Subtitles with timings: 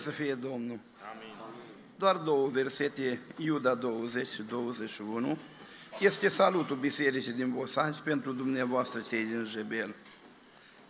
[0.00, 0.78] slăvit să fie Domnul.
[1.12, 1.34] Amin.
[1.96, 5.38] Doar două versete, Iuda 20 și 21,
[5.98, 9.94] este salutul bisericii din Bosanci pentru dumneavoastră cei din Jebel.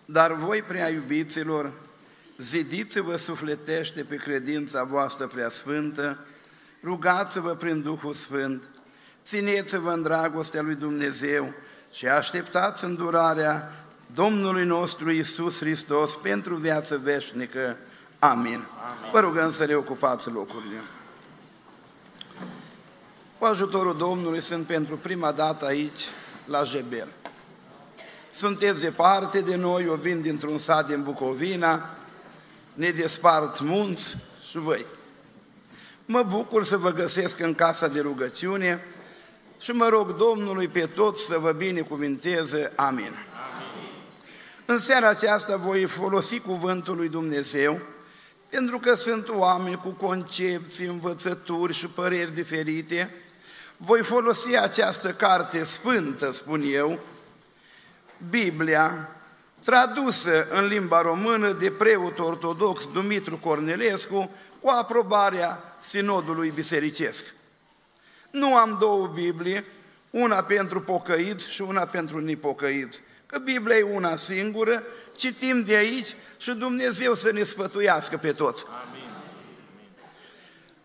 [0.05, 1.73] Dar voi, prea iubiților,
[2.39, 6.19] zidiți-vă sufletește pe credința voastră prea sfântă,
[6.83, 8.69] rugați-vă prin Duhul Sfânt,
[9.25, 11.53] țineți-vă în dragostea lui Dumnezeu
[11.93, 13.73] și așteptați îndurarea
[14.15, 17.77] Domnului nostru Isus Hristos pentru viață veșnică.
[18.23, 18.47] Amin.
[18.47, 18.67] Amin.
[19.13, 20.81] Vă rugăm să reocupați locurile.
[23.39, 26.07] Cu ajutorul Domnului sunt pentru prima dată aici,
[26.45, 27.09] la Jebel.
[28.35, 31.91] Sunteți departe de noi, eu vin dintr-un sat din Bucovina,
[32.75, 34.17] ne despart munți
[34.49, 34.87] și voi.
[36.05, 38.85] Mă bucur să vă găsesc în casa de rugăciune
[39.59, 42.73] și mă rog Domnului pe toți să vă binecuvinteze.
[42.77, 43.03] Amin.
[43.03, 43.17] Amin.
[44.65, 47.81] În seara aceasta voi folosi cuvântul lui Dumnezeu,
[48.51, 53.15] pentru că sunt oameni cu concepții, învățături și păreri diferite.
[53.77, 56.99] Voi folosi această carte sfântă, spun eu,
[58.31, 59.09] Biblia,
[59.65, 67.25] tradusă în limba română de preot ortodox Dumitru Cornelescu, cu aprobarea Sinodului Bisericesc.
[68.31, 69.65] Nu am două Biblie,
[70.11, 73.01] una pentru pocăiți și una pentru nipocăiți.
[73.31, 74.83] Că Biblia e una singură,
[75.17, 78.65] citim de aici și Dumnezeu să ne sfătuiască pe toți.
[78.69, 79.11] Amin.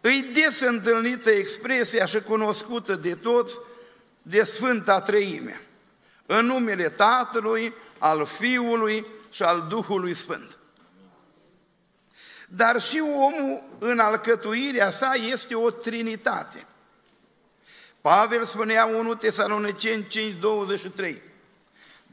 [0.02, 3.58] Îi des întâlnită expresia și cunoscută de toți
[4.22, 5.62] de Sfânta Treime,
[6.26, 10.58] în numele Tatălui, al Fiului și al Duhului Sfânt.
[12.48, 16.66] Dar și omul în alcătuirea sa este o trinitate.
[18.02, 21.22] Pavel spunea 1 Tesaloniceni 5, 23.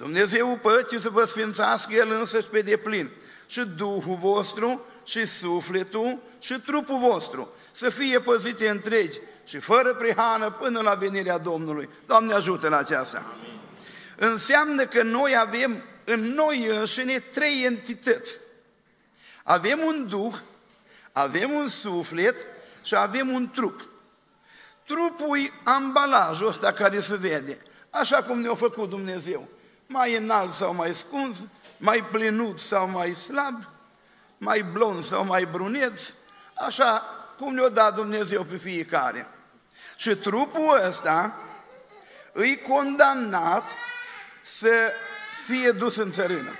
[0.02, 3.10] Dumnezeu păcii să vă sfințească El însăși pe deplin
[3.46, 10.50] și Duhul vostru și sufletul și trupul vostru să fie păzite întregi și fără prihană
[10.50, 11.88] până la venirea Domnului.
[12.06, 13.32] Doamne ajută la aceasta!
[13.32, 13.60] Amin.
[14.32, 18.36] Înseamnă că noi avem în noi înșine trei entități.
[19.42, 20.34] Avem un duh,
[21.12, 22.36] avem un suflet
[22.82, 23.88] și avem un trup.
[24.86, 27.58] Trupul e ambalajul ăsta care se vede,
[27.90, 29.48] așa cum ne-a făcut Dumnezeu.
[29.92, 31.36] Mai înalt sau mai scuns,
[31.76, 33.68] mai plinut sau mai slab,
[34.38, 36.00] mai blond sau mai bruneț,
[36.54, 37.02] așa
[37.38, 39.28] cum ne-a dat Dumnezeu pe fiecare.
[39.96, 41.38] Și trupul ăsta
[42.32, 43.64] îi condamnat
[44.42, 44.92] să
[45.46, 46.50] fie dus în țărână.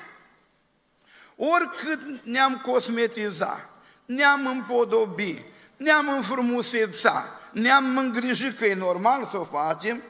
[1.37, 3.69] Oricât ne-am cosmetizat,
[4.05, 5.45] ne-am împodobit,
[5.77, 10.03] ne-am înfrumusețat, ne-am îngrijit că e normal să o facem,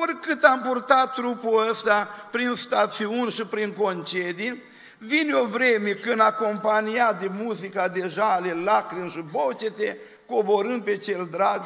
[0.00, 4.62] oricât am purtat trupul ăsta prin stațiuni și prin concedii,
[4.98, 11.28] vine o vreme când acompaniat de muzica de jale, lacrimi și bocete, coborând pe cel
[11.30, 11.60] drag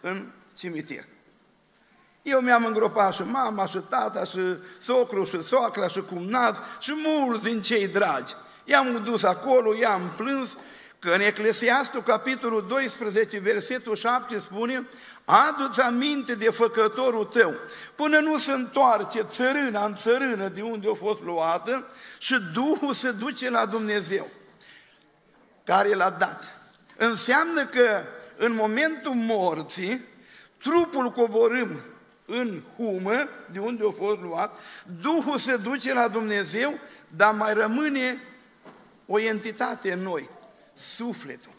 [0.00, 1.04] în cimitir.
[2.22, 4.40] Eu mi-am îngropat și mama, și tata, și
[4.78, 8.34] socru, și soacra, și cumnați, și mulți din cei dragi.
[8.64, 10.56] I-am dus acolo, i-am plâns,
[11.02, 14.88] că în Eclesiastul, capitolul 12, versetul 7 spune
[15.24, 17.54] Adu-ți aminte de făcătorul tău,
[17.94, 21.86] până nu se întoarce țărâna în țărână de unde a fost luată
[22.18, 24.28] și Duhul se duce la Dumnezeu,
[25.64, 26.60] care l-a dat.
[26.96, 28.02] Înseamnă că
[28.36, 30.04] în momentul morții,
[30.58, 31.80] trupul coborâm
[32.26, 34.58] în humă, de unde a fost luat,
[35.00, 36.78] Duhul se duce la Dumnezeu,
[37.16, 38.22] dar mai rămâne
[39.06, 40.28] o entitate în noi,
[40.82, 41.52] sufletul.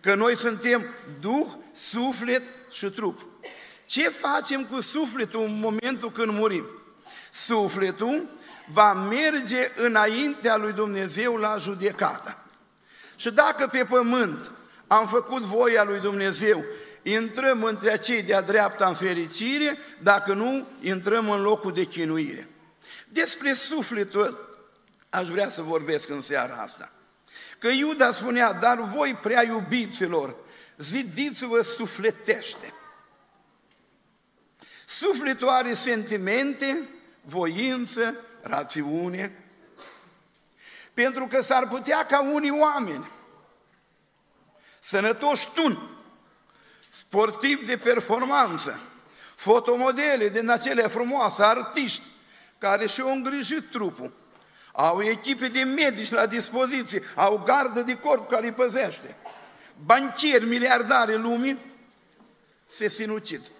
[0.00, 0.84] Că noi suntem
[1.20, 3.26] Duh, suflet și trup.
[3.86, 6.66] Ce facem cu sufletul în momentul când murim?
[7.32, 8.28] Sufletul
[8.72, 12.38] va merge înaintea lui Dumnezeu la judecată.
[13.16, 14.50] Și dacă pe pământ
[14.86, 16.64] am făcut voia lui Dumnezeu
[17.02, 22.48] intrăm între acei de-a dreapta în fericire, dacă nu, intrăm în locul de chinuire.
[23.08, 24.56] Despre sufletul
[25.10, 26.92] aș vrea să vorbesc în seara asta.
[27.64, 30.34] Că Iuda spunea, dar voi prea iubiților,
[30.76, 32.74] zidiți-vă sufletește.
[34.86, 36.88] Sufletul are sentimente,
[37.22, 39.44] voință, rațiune,
[40.94, 43.10] pentru că s-ar putea ca unii oameni,
[44.80, 45.90] sănătoși tun,
[46.90, 48.80] sportivi de performanță,
[49.34, 52.02] fotomodele din acelea frumoase, artiști,
[52.58, 54.12] care și-au îngrijit trupul,
[54.76, 59.16] au echipe de medici la dispoziție, au gardă de corp care îi păzește.
[59.84, 61.58] Banchieri, miliardari lumii
[62.70, 63.50] se sinucid.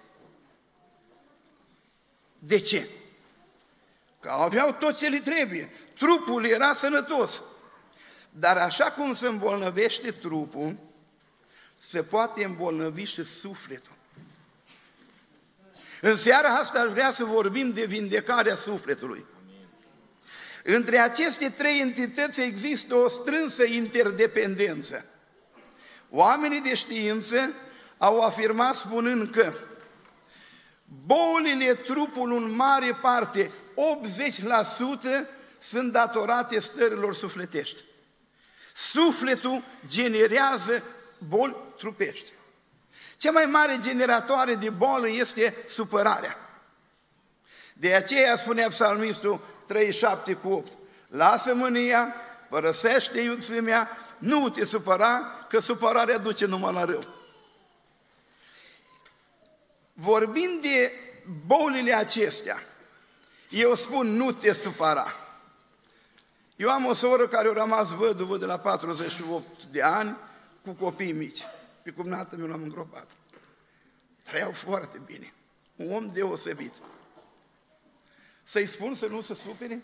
[2.39, 2.87] De ce?
[4.19, 5.71] Că aveau tot ce le trebuie.
[5.97, 7.41] Trupul era sănătos.
[8.29, 10.75] Dar așa cum se îmbolnăvește trupul,
[11.79, 13.95] se poate îmbolnăvi și sufletul.
[16.01, 19.25] În seara asta aș vrea să vorbim de vindecarea sufletului.
[20.67, 25.05] Între aceste trei entități există o strânsă interdependență.
[26.09, 27.53] Oamenii de știință
[27.97, 29.53] au afirmat spunând că
[31.05, 33.51] bolile trupului în mare parte, 80%
[35.59, 37.83] sunt datorate stărilor sufletești.
[38.75, 40.83] Sufletul generează
[41.27, 42.31] boli trupești.
[43.17, 46.37] Cea mai mare generatoare de bolă este supărarea.
[47.73, 50.71] De aceea spunea psalmistul 37 cu 8,
[51.07, 52.13] lasă mânia,
[52.49, 57.03] părăsește iuțimea, nu te supăra, că supărarea duce numai la rău.
[59.93, 60.91] Vorbind de
[61.45, 62.63] bolile acestea,
[63.49, 65.05] eu spun nu te supăra.
[66.55, 70.17] Eu am o soră care a rămas văduvă de la 48 de ani
[70.63, 71.41] cu copii mici.
[71.83, 73.07] Pe cumnată mi l-am îngropat.
[74.23, 75.33] Trăiau foarte bine.
[75.75, 76.73] Un om deosebit.
[78.47, 79.83] Să-i spun să nu se supere?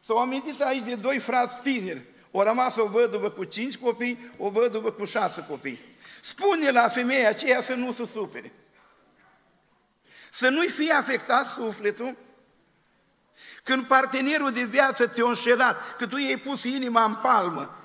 [0.00, 2.02] S-au amintit aici de doi frați tineri.
[2.30, 5.80] O rămas o văduvă cu cinci copii, o văduvă cu șase copii.
[6.20, 8.52] Spune la femeia aceea să nu se supere.
[10.32, 12.16] Să nu-i fie afectat sufletul
[13.62, 17.76] când partenerul de viață te-a înșelat, că tu i-ai pus inima în palmă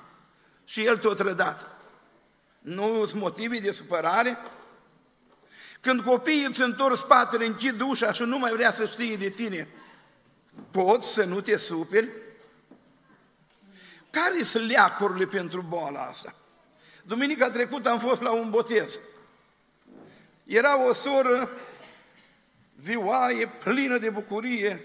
[0.64, 1.66] și el te-a trădat.
[2.58, 4.38] Nu sunt motive de supărare?
[5.80, 9.68] Când copiii îți întorc spatele, închid ușa și nu mai vrea să știe de tine,
[10.70, 12.12] poți să nu te superi?
[14.10, 16.34] Care sunt leacurile pentru boala asta?
[17.04, 18.98] Duminica trecută am fost la un botez.
[20.44, 21.48] Era o soră
[22.74, 24.84] vioaie, plină de bucurie,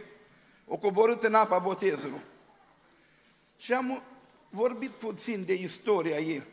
[0.68, 2.22] o coborât în apa botezului.
[3.57, 4.04] Și am
[4.50, 6.44] vorbit puțin de istoria ei.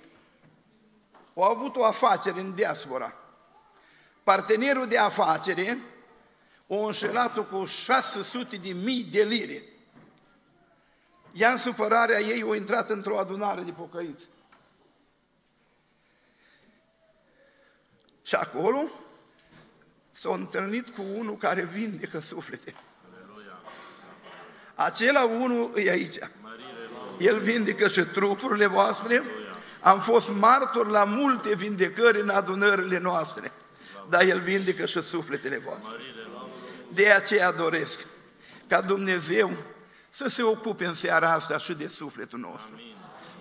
[1.35, 3.20] Au avut o afacere în diaspora.
[4.25, 5.79] Partenerul de afacere
[6.67, 9.63] o înșelat cu 600 de mii de lire.
[11.33, 14.29] Ea în supărarea ei o intrat într-o adunare de pocăiți.
[18.23, 18.83] Și acolo
[20.13, 22.75] s-a întâlnit cu unul care vindecă suflete.
[24.75, 26.19] Acela unul e aici.
[27.19, 29.23] El vindecă și trupurile voastre.
[29.81, 33.53] Am fost martor la multe vindecări în adunările noastre,
[34.11, 35.97] dar El vindecă și sufletele voastre.
[36.93, 37.99] De aceea doresc
[38.67, 39.57] ca Dumnezeu
[40.11, 42.81] să se ocupe în seara asta și de sufletul nostru.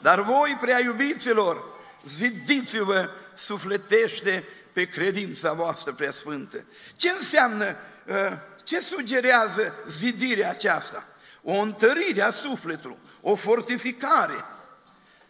[0.02, 1.64] Dar voi, prea iubiților,
[2.06, 6.66] zidiți-vă sufletește pe credința voastră prea sfântă.
[6.96, 7.76] Ce înseamnă,
[8.08, 8.16] uh,
[8.64, 11.08] ce sugerează zidirea aceasta?
[11.44, 14.46] O întărire a sufletului, o fortificare.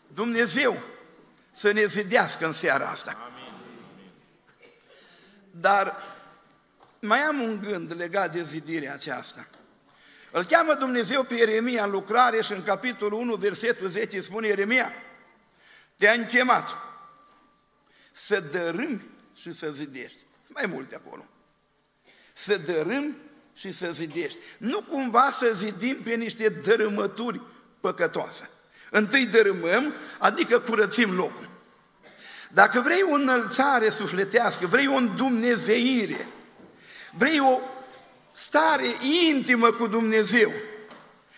[0.07, 0.81] Dumnezeu
[1.51, 3.31] să ne zidească în seara asta.
[5.59, 5.95] Dar
[6.99, 9.47] mai am un gând legat de zidirea aceasta.
[10.31, 14.93] Îl cheamă Dumnezeu pe Ieremia în lucrare și în capitolul 1, versetul 10 spune Ieremia,
[15.95, 16.75] te-am chemat
[18.13, 20.19] să dărâmi și să zidești.
[20.45, 21.25] Sunt mai multe acolo.
[22.33, 23.15] Să dărâm
[23.53, 24.37] și să zidești.
[24.57, 27.41] Nu cumva să zidim pe niște dărâmături
[27.79, 28.49] păcătoase.
[28.91, 31.48] Întâi dărâmăm, adică curățim locul.
[32.53, 36.27] Dacă vrei o înălțare sufletească, vrei o îndumnezeire,
[37.17, 37.59] vrei o
[38.33, 38.87] stare
[39.29, 40.51] intimă cu Dumnezeu,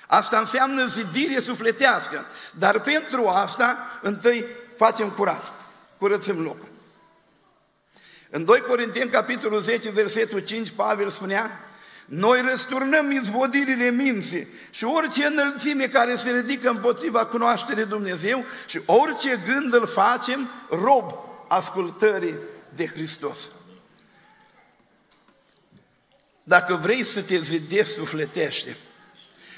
[0.07, 2.25] asta înseamnă zidire sufletească,
[2.57, 4.45] dar pentru asta întâi
[4.77, 5.51] facem curat,
[5.97, 6.69] curățăm locul.
[8.29, 11.70] În 2 Corinteni, capitolul 10, versetul 5, Pavel spunea,
[12.11, 19.41] noi răsturnăm izvodirile minții și orice înălțime care se ridică împotriva cunoașterii Dumnezeu și orice
[19.45, 21.13] gând îl facem rob
[21.47, 22.35] ascultării
[22.75, 23.49] de Hristos.
[26.43, 28.77] Dacă vrei să te zidești sufletește,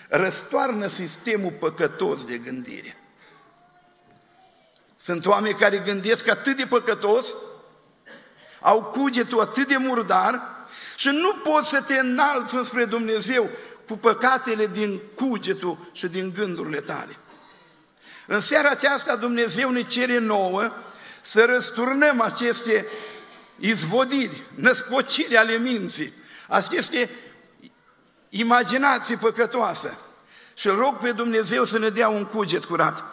[0.10, 2.98] răstoarnă sistemul păcătos de gândire.
[5.00, 7.34] Sunt oameni care gândesc atât de păcătos,
[8.62, 10.42] au cugetul atât de murdar,
[10.96, 13.50] și nu poți să te înalți spre Dumnezeu
[13.88, 17.18] cu păcatele din cugetul și din gândurile tale.
[18.28, 20.72] În seara aceasta Dumnezeu ne cere nouă
[21.22, 22.86] să răsturnăm aceste
[23.60, 26.14] izvodiri, născociri ale minții,
[26.48, 27.10] aceste
[28.30, 29.98] imaginații păcătoase.
[30.54, 33.04] Și rog pe Dumnezeu să ne dea un cuget curat.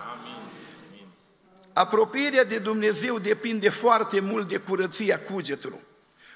[1.72, 5.80] Apropierea de Dumnezeu depinde foarte mult de curăția cugetului.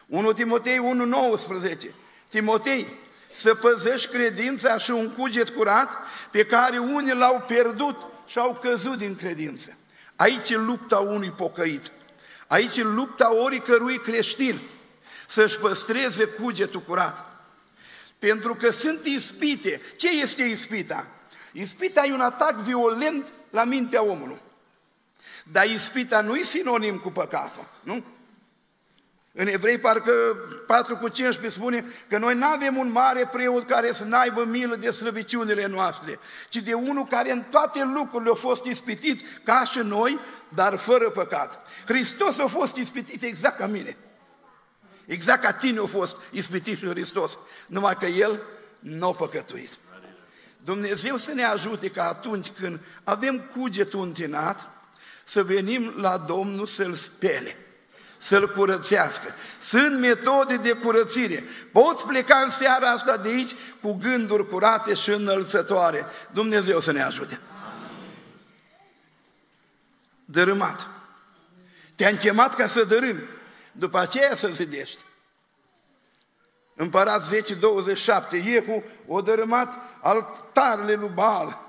[0.06, 1.94] 1 Timotei 1, 19.
[2.28, 2.86] Timotei,
[3.34, 5.88] să păzești credința și un cuget curat
[6.30, 7.96] pe care unii l-au pierdut
[8.26, 9.76] și au căzut din credință.
[10.16, 11.90] Aici e lupta unui pocăit.
[12.46, 14.60] Aici e lupta oricărui creștin
[15.28, 17.24] să-și păstreze cugetul curat.
[18.18, 19.80] Pentru că sunt ispite.
[19.96, 21.06] Ce este ispita?
[21.52, 24.40] Ispita e un atac violent la mintea omului.
[25.52, 28.04] Dar ispita nu e sinonim cu păcatul, nu?
[29.36, 30.12] În Evrei, parcă
[30.66, 34.76] 4 cu 15 spune că noi nu avem un mare preot care să n-aibă milă
[34.76, 39.78] de slăbiciunile noastre, ci de unul care în toate lucrurile a fost ispitit ca și
[39.78, 41.66] noi, dar fără păcat.
[41.86, 43.96] Hristos a fost ispitit exact ca mine.
[45.04, 48.42] Exact ca tine a fost ispitit și Hristos, numai că El
[48.78, 49.70] nu a păcătuit.
[50.64, 54.70] Dumnezeu să ne ajute ca atunci când avem cugetul întinat,
[55.24, 57.63] să venim la Domnul să-L spele
[58.26, 59.34] să-l curățească.
[59.60, 61.44] Sunt metode de curățire.
[61.72, 66.06] Poți pleca în seara asta de aici cu gânduri curate și înălțătoare.
[66.30, 67.40] Dumnezeu să ne ajute.
[70.24, 70.86] Dărâmat.
[71.94, 73.24] Te-am chemat ca să dărâmi,
[73.72, 75.02] după aceea să zidești.
[76.76, 81.60] Împărat 10, 27, Iehu o dărâmat altarele lui Baal.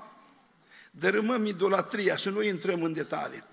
[0.90, 3.44] Dărâmăm idolatria și nu intrăm în detalii.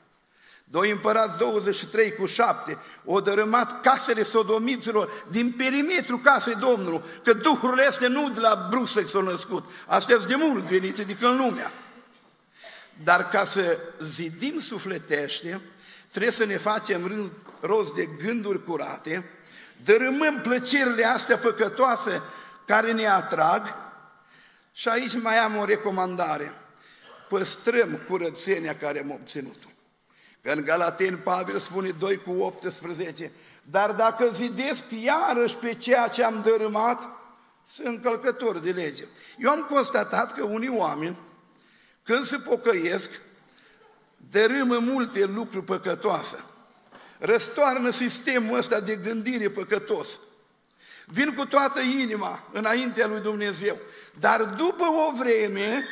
[0.74, 7.86] Doi împărați 23 cu 7, o dărâmat casele sodomiților din perimetru casei Domnului, că duhurile
[7.86, 11.74] astea nu de la Bruxelles s-au născut, astea de mult venite de în lumea.
[13.03, 13.77] Dar ca să
[14.10, 15.62] zidim sufletește,
[16.12, 19.30] trebuie să ne facem rând, rost de gânduri curate,
[19.84, 22.22] dărâmăm plăcerile astea păcătoase
[22.65, 23.75] care ne atrag
[24.72, 26.53] și aici mai am o recomandare.
[27.30, 29.68] Păstrăm curățenia care am obținut-o.
[30.44, 33.32] Că în Galateni Pavel spune 2 cu 18,
[33.62, 37.10] dar dacă zidesc iarăși pe ceea ce am dărâmat,
[37.68, 39.06] sunt călcători de lege.
[39.38, 41.18] Eu am constatat că unii oameni,
[42.04, 43.10] când se pocăiesc,
[44.32, 46.38] dărâmă multe lucruri păcătoase.
[47.20, 50.20] Răstoarnă sistemul ăsta de gândire păcătos.
[51.06, 53.78] Vin cu toată inima înaintea lui Dumnezeu.
[54.20, 55.84] Dar după o vreme,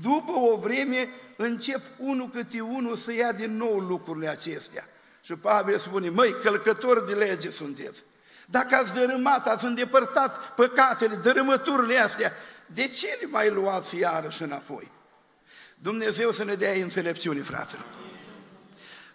[0.00, 4.88] după o vreme, încep unul câte unul să ia din nou lucrurile acestea.
[5.20, 8.02] Și Pavel spune, măi, călcători de lege sunteți.
[8.46, 12.32] Dacă ați dărâmat, ați îndepărtat păcatele, dărâmăturile astea,
[12.66, 14.90] de ce le mai luați iarăși înapoi?
[15.74, 17.84] Dumnezeu să ne dea înțelepciune, fraților.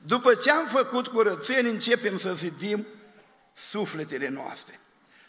[0.02, 2.88] După ce am făcut curățenie, începem să zidim
[3.56, 4.80] sufletele noastre.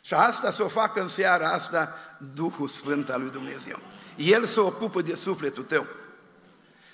[0.01, 1.95] Și asta să o facă în seara asta
[2.35, 3.81] Duhul Sfânt al lui Dumnezeu.
[4.17, 5.87] El se ocupă de sufletul tău.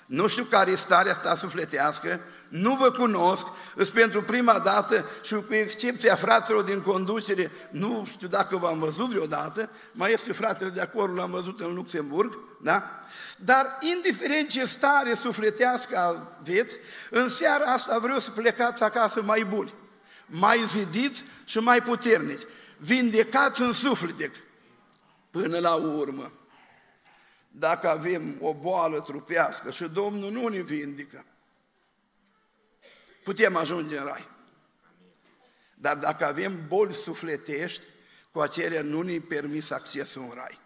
[0.07, 3.45] Nu știu care e starea ta sufletească, nu vă cunosc,
[3.75, 9.09] îs pentru prima dată și cu excepția fraților din conducere, nu știu dacă v-am văzut
[9.09, 13.05] vreodată, mai este fratele de acolo, l-am văzut în Luxemburg, da?
[13.37, 15.97] Dar indiferent ce stare sufletească
[16.39, 16.75] aveți,
[17.09, 19.73] în seara asta vreau să plecați acasă mai buni,
[20.25, 22.41] mai zidiți și mai puternici,
[22.77, 24.31] vindecați în suflet
[25.31, 26.31] până la urmă
[27.59, 31.25] dacă avem o boală trupească și Domnul nu ne vindică,
[33.23, 34.27] putem ajunge în rai.
[35.75, 37.83] Dar dacă avem boli sufletești,
[38.31, 40.59] cu acelea nu ne permis accesul în rai.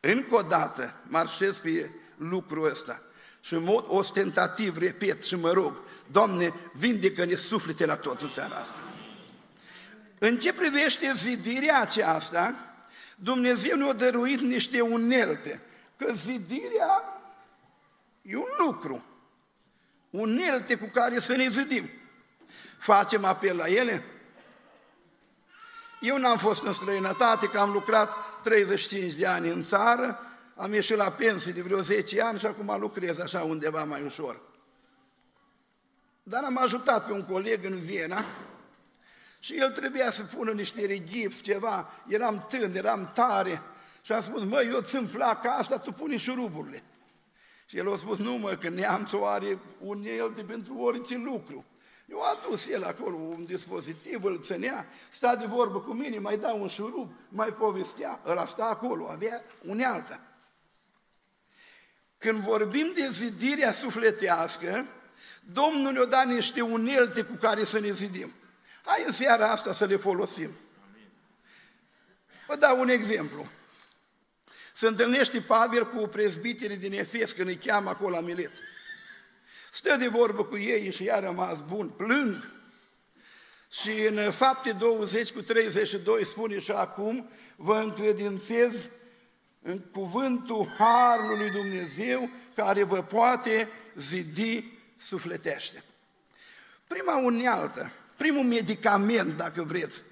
[0.00, 3.02] Încă o dată marșez pe lucrul ăsta
[3.40, 8.54] și în mod ostentativ repet și mă rog, Doamne, vindecă-ne suflete la toți în seara
[8.54, 8.84] asta.
[10.18, 12.54] În ce privește zidirea aceasta,
[13.16, 15.60] Dumnezeu ne-a dăruit niște unelte
[16.04, 17.20] că zidirea
[18.22, 19.04] e un lucru,
[20.10, 21.90] unelte cu care să ne zidim.
[22.78, 24.04] Facem apel la ele?
[26.00, 28.10] Eu n-am fost în străinătate, că am lucrat
[28.42, 30.18] 35 de ani în țară,
[30.56, 34.40] am ieșit la pensie de vreo 10 ani și acum lucrez așa undeva mai ușor.
[36.22, 38.24] Dar am ajutat pe un coleg în Viena
[39.38, 43.62] și el trebuia să pună niște regips, ceva, eram tânăr, eram tare,
[44.02, 46.82] și am spus, măi, eu ți-mi plac asta, tu pune șuruburile.
[47.66, 51.64] Și el a spus, nu mă, că neamțul are unelte pentru orice lucru.
[52.06, 56.38] Eu a dus el acolo un dispozitiv, îl ținea, sta de vorbă cu mine, mai
[56.38, 60.20] dau un șurub, mai povestea, ăla sta acolo, avea unealtă.
[62.18, 64.86] Când vorbim de zidirea sufletească,
[65.44, 68.32] Domnul ne-a dat niște unelte cu care să ne zidim.
[68.84, 70.50] Hai în seara asta să le folosim.
[72.46, 73.46] Vă dau un exemplu.
[74.74, 78.52] Se întâlnește Pavel cu prezbiterii din Efes când îi cheamă acolo la Milet.
[79.72, 82.50] Stă de vorbă cu ei și i-a rămas bun, plâng.
[83.70, 88.88] Și în fapte 20 cu 32 spune și acum, vă încredințez
[89.62, 94.64] în cuvântul Harului lui Dumnezeu care vă poate zidi
[94.98, 95.84] sufletește.
[96.86, 100.02] Prima unealtă, primul medicament, dacă vreți,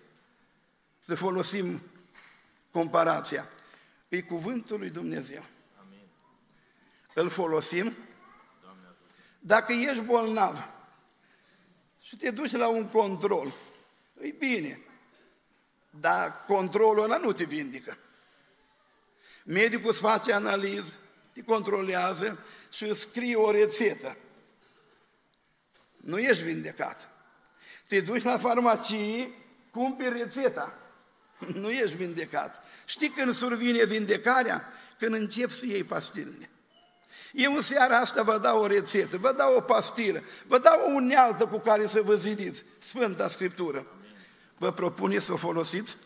[1.07, 1.83] să folosim
[2.71, 3.49] comparația,
[4.11, 5.45] e cuvântul lui Dumnezeu.
[5.81, 6.07] Amin.
[7.15, 7.97] Îl folosim.
[9.39, 10.69] Dacă ești bolnav
[12.01, 13.53] și te duci la un control,
[14.21, 14.81] e bine,
[15.91, 17.99] dar controlul ăla nu te vindică.
[19.45, 20.93] Medicul îți face analiză,
[21.33, 24.17] te controlează și îți scrie o rețetă.
[25.97, 27.09] Nu ești vindecat.
[27.87, 29.31] Te duci la farmacie,
[29.71, 30.79] cumperi rețeta.
[31.55, 32.65] Nu ești vindecat.
[32.91, 34.73] Știi când survine vindecarea?
[34.99, 36.51] Când începi să iei pastilele.
[37.33, 40.93] Eu în seara asta vă dau o rețetă, vă dau o pastilă, vă dau o
[40.93, 42.63] unealtă cu care să vă zidiți.
[42.79, 43.87] Sfânta Scriptură.
[44.59, 45.97] Vă propuneți să o folosiți?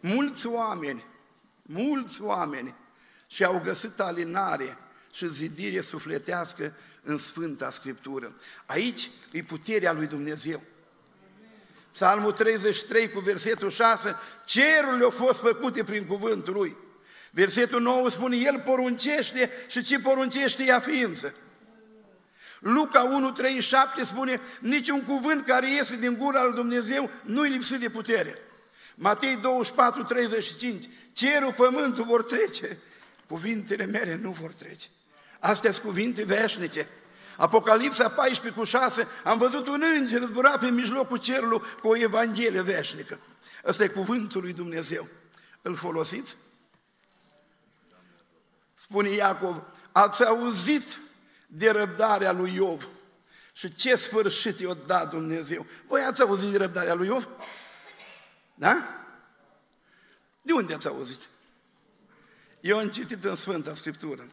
[0.00, 1.04] Mulți oameni,
[1.62, 2.74] mulți oameni
[3.26, 4.78] și-au găsit alinare
[5.12, 8.34] și zidire sufletească în Sfânta Scriptură.
[8.66, 10.62] Aici e puterea lui Dumnezeu.
[11.92, 16.76] Psalmul 33 cu versetul 6, cerurile au fost făcute prin cuvântul lui.
[17.30, 21.34] Versetul 9 spune, El poruncește și ce poruncește ea ființă.
[22.58, 27.80] Luca 1, 3, 7 spune, niciun cuvânt care iese din gura lui Dumnezeu nu-i lipsit
[27.80, 28.38] de putere.
[28.94, 32.78] Matei 24, 35, cerul, pământul vor trece,
[33.28, 34.86] cuvintele mele nu vor trece.
[35.38, 36.88] Astea sunt cuvinte veșnice.
[37.40, 42.62] Apocalipsa 14 cu 6, am văzut un înger zbura pe mijlocul cerului cu o evanghelie
[42.62, 43.20] veșnică.
[43.64, 45.08] Ăsta e cuvântul lui Dumnezeu.
[45.62, 46.36] Îl folosiți?
[48.74, 50.98] Spune Iacov, ați auzit
[51.46, 52.88] de răbdarea lui Iov
[53.52, 55.66] și ce sfârșit i-a dat Dumnezeu.
[55.86, 57.28] Voi ați auzit de răbdarea lui Iov?
[58.54, 58.84] Da?
[60.42, 61.28] De unde ați auzit?
[62.60, 64.30] Eu am citit în Sfânta Scriptură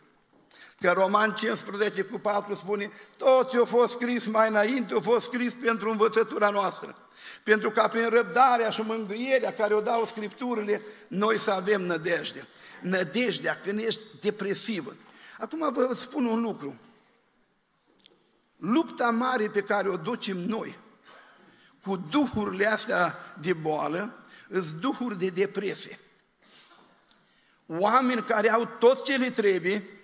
[0.80, 5.26] că Roman 15 cu 4 spune, tot ce a fost scris mai înainte, a fost
[5.26, 6.96] scris pentru învățătura noastră.
[7.44, 12.48] Pentru ca prin răbdarea și mângâierea care o dau Scripturile, noi să avem nădejde.
[12.82, 14.96] Nădejdea când ești depresivă.
[15.40, 16.80] Acum vă spun un lucru.
[18.58, 20.78] Lupta mare pe care o ducem noi
[21.84, 26.00] cu duhurile astea de boală, îți duhuri de depresie.
[27.66, 29.97] Oameni care au tot ce le trebuie,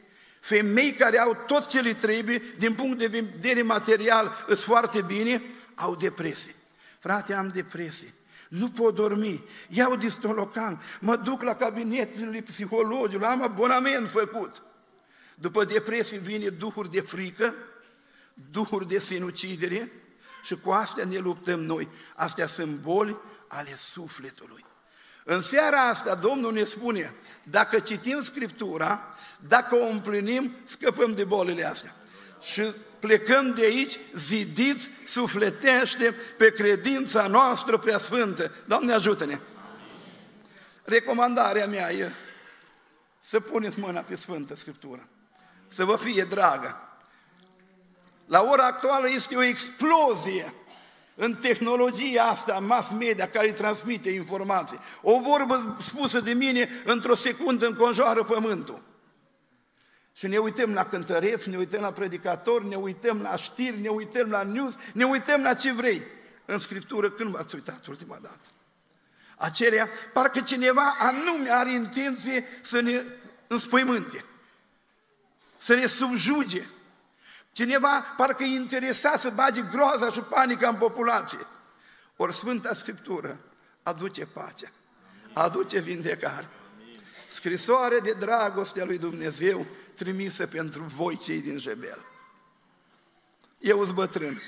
[0.43, 5.41] femei care au tot ce le trebuie, din punct de vedere material, îs foarte bine,
[5.75, 6.55] au depresie.
[6.99, 8.13] Frate, am depresie.
[8.49, 14.61] Nu pot dormi, iau distolocan, mă duc la cabinetul psihologului, am abonament făcut.
[15.35, 17.53] După depresie vine duhuri de frică,
[18.51, 19.91] duhuri de sinucidere
[20.43, 21.87] și cu astea ne luptăm noi.
[22.15, 24.65] Astea sunt boli ale sufletului.
[25.23, 29.15] În seara asta Domnul ne spune, dacă citim Scriptura,
[29.47, 31.95] dacă o împlinim, scăpăm de bolile astea.
[32.41, 32.61] Și
[32.99, 38.51] plecăm de aici zidiți, sufletește pe credința noastră prea sfântă.
[38.65, 39.39] Doamne ajută-ne!
[40.83, 42.11] Recomandarea mea e
[43.25, 45.07] să puneți mâna pe Sfântă Scriptură,
[45.67, 46.77] să vă fie dragă.
[48.25, 50.53] La ora actuală este o explozie
[51.15, 54.79] în tehnologia asta, mass media, care îi transmite informații.
[55.01, 58.81] O vorbă spusă de mine, într-o secundă înconjoară pământul.
[60.13, 64.29] Și ne uităm la cântăreți, ne uităm la predicatori, ne uităm la știri, ne uităm
[64.29, 66.01] la news, ne uităm la ce vrei.
[66.45, 68.47] În Scriptură, când v-ați uitat ultima dată?
[69.37, 73.03] Acelea, parcă cineva anume are intenție să ne
[73.47, 74.25] înspăimânte,
[75.57, 76.65] să ne subjuge,
[77.53, 81.47] Cineva parcă e interesat să bage groaza și panica în populație.
[82.15, 83.39] Ori Sfânta Scriptură
[83.83, 84.71] aduce pacea,
[85.33, 86.49] aduce vindecare.
[87.29, 92.05] Scrisoare de dragoste a lui Dumnezeu trimisă pentru voi cei din Jebel.
[93.59, 94.41] Eu sunt bătrân.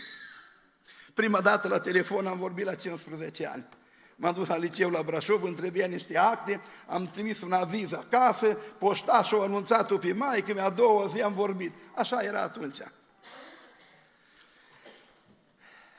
[1.14, 3.68] Prima dată la telefon am vorbit la 15 ani.
[4.16, 8.48] M-am dus la liceu la Brașov, îmi trebuia niște acte, am trimis un aviz acasă,
[8.78, 11.74] poștașul a anunțat-o pe mai, că mi-a doua zi am vorbit.
[11.96, 12.78] Așa era atunci.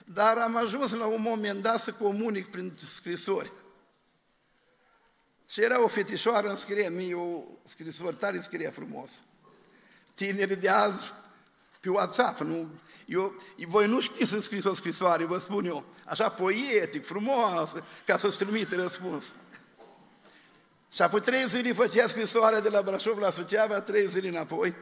[0.04, 3.52] Dar am ajuns la un moment dat să comunic prin scrisori.
[5.48, 9.10] Și era o fetișoară, îmi scrie mie o scrisoare, tare scria frumos.
[10.14, 11.12] Tinerii de azi,
[11.86, 12.68] pe WhatsApp, nu,
[13.06, 13.34] eu,
[13.66, 18.38] voi nu știți să scrieți o scrisoare, vă spun eu, așa poetic, frumoasă, ca să-ți
[18.38, 19.24] trimite răspuns.
[20.92, 24.74] Și apoi trei zile făcea scrisoarea de la Brașov la Suceava, trei zile înapoi.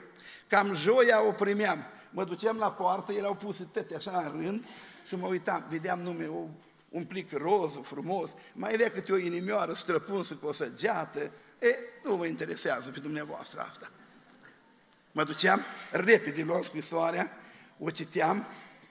[0.48, 1.86] Cam joia o primeam.
[2.10, 4.64] Mă duceam la poartă, erau puse tete așa în rând
[5.06, 6.46] și mă uitam, vedeam nume, o,
[6.88, 12.16] un plic roz, frumos, mai avea câte o inimioară străpunsă cu o săgeată, e, nu
[12.16, 13.90] mă interesează pe dumneavoastră asta.
[15.14, 17.30] Mă duceam repede, luam scrisoarea,
[17.78, 18.46] o citeam,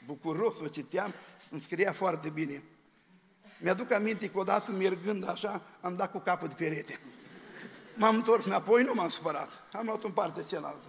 [0.05, 1.13] bucuros o citeam,
[1.51, 2.63] îmi scria foarte bine.
[3.59, 6.99] Mi-aduc aminte că odată mergând așa, am dat cu capul de perete.
[7.95, 9.49] M-am întors înapoi, nu m-am supărat.
[9.71, 10.87] Am luat în partea cealaltă.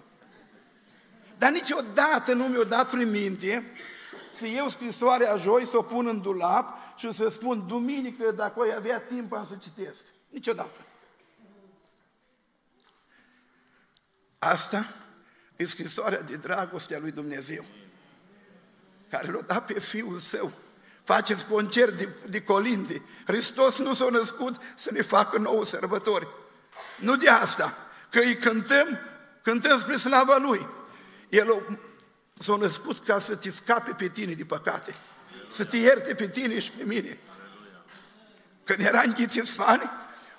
[1.38, 3.72] Dar niciodată nu mi-a dat prin minte
[4.32, 8.74] să iau scrisoarea joi, să o pun în dulap și să spun, duminică, dacă voi
[8.74, 10.02] avea timp, am să citesc.
[10.28, 10.80] Niciodată.
[14.38, 15.03] Asta
[15.56, 17.64] e scrisoarea de dragoste a lui Dumnezeu,
[19.10, 20.52] care l-a dat pe Fiul Său.
[21.02, 23.02] Faceți concert de, de colinde.
[23.26, 26.28] Hristos nu s-a născut să ne facă nouă sărbători.
[27.00, 27.76] Nu de asta,
[28.10, 28.98] că îi cântăm,
[29.42, 30.66] cântăm spre slava Lui.
[31.28, 31.62] El
[32.38, 34.94] s-a născut ca să te scape pe tine de păcate,
[35.48, 37.18] să te ierte pe tine și pe mine.
[38.64, 39.90] Când era în Ghitismani,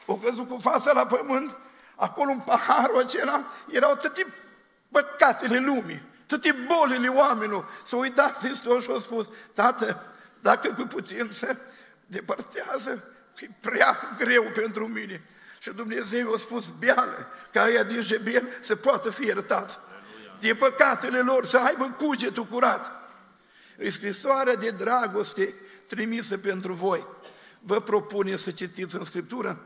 [0.06, 1.58] o căzut cu fața la pământ,
[1.96, 4.34] acolo în paharul acela erau toate
[4.96, 7.70] păcatele lumii, toate bolile oamenilor.
[7.86, 10.02] S-a uitat Hristos și a spus, Tată,
[10.42, 11.58] dacă cu putință
[12.06, 13.04] depărtează,
[13.36, 15.24] că e prea greu pentru mine.
[15.60, 19.80] Și Dumnezeu a spus, beală, ca aia din Jebel să poată fi iertat.
[20.40, 22.92] De păcatele lor, să aibă cugetul curat.
[23.78, 25.54] E scrisoarea de dragoste
[25.88, 27.08] trimisă pentru voi.
[27.60, 29.58] Vă propune să citiți în Scriptură?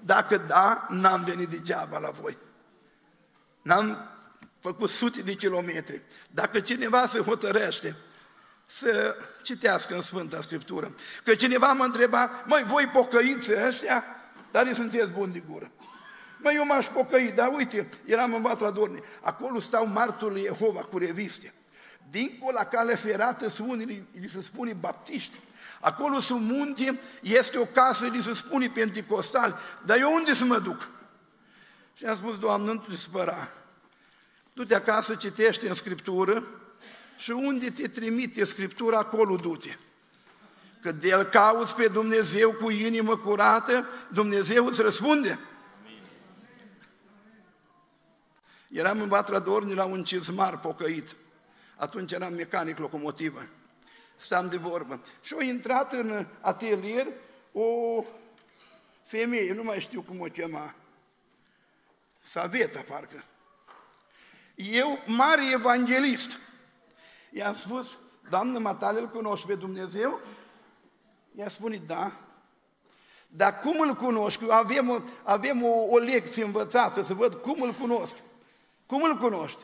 [0.00, 2.36] Dacă da, n-am venit degeaba la voi.
[3.62, 4.12] N-am
[4.62, 6.02] făcut sute de kilometri.
[6.30, 7.96] Dacă cineva se hotărăște
[8.66, 10.94] să citească în Sfânta Scriptură,
[11.24, 14.04] că cineva mă întreba, măi, voi pocăiți ăștia,
[14.50, 15.70] dar îi sunteți buni de gură.
[16.38, 20.98] Măi, eu m-aș pocăi, dar uite, eram în Vatra Dorni, acolo stau marturii Jehova cu
[20.98, 21.54] reviste.
[22.10, 25.36] Dincolo la cale ferată sunt unii, li se spune baptiști.
[25.80, 29.58] Acolo sunt munte, este o casă, li se spune pentecostal.
[29.84, 30.88] Dar eu unde să mă duc?
[31.94, 33.48] Și am spus, Doamne, nu te spăra.
[34.52, 36.44] Du-te acasă, citește în Scriptură
[37.16, 39.76] și unde te trimite Scriptura, acolo du-te.
[40.80, 45.38] Că de el cauți pe Dumnezeu cu inimă curată, Dumnezeu îți răspunde.
[48.68, 51.16] Eram în Vatra Dorni la un cizmar pocăit.
[51.76, 53.46] Atunci eram mecanic locomotivă.
[54.16, 55.02] Stam de vorbă.
[55.20, 57.06] Și a intrat în atelier
[57.52, 57.64] o
[59.04, 60.74] femeie, nu mai știu cum o chema,
[62.22, 63.24] Saveta, parcă.
[64.70, 66.38] Eu, mare evanghelist,
[67.30, 67.98] i-am spus,
[68.30, 70.20] Doamnă Matale, îl cunoști pe Dumnezeu?
[71.36, 72.12] Ea spune, da.
[73.28, 74.50] Dar cum îl cunoști?
[74.50, 78.14] Avem, avem o, o lecție învățată să văd cum îl cunosc.
[78.86, 79.58] Cum îl cunoști?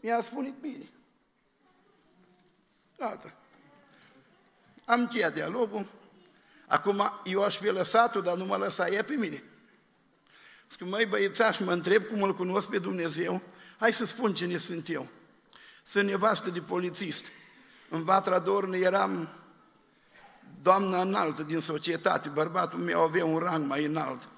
[0.00, 0.88] Mi-a spune, bine.
[2.98, 3.34] Gata.
[4.84, 5.86] Am încheiat dialogul.
[6.66, 9.42] Acum eu aș fi lăsat-o, dar nu mă lăsa ea pe mine.
[10.70, 13.42] Zic, măi băiețaș, mă întreb cum îl cunosc pe Dumnezeu,
[13.76, 15.08] hai să spun cine sunt eu.
[15.84, 17.26] Sunt nevastă de polițist.
[17.88, 19.28] În Vatra Dornă eram
[20.62, 24.28] doamna înaltă din societate, bărbatul meu avea un rang mai înalt.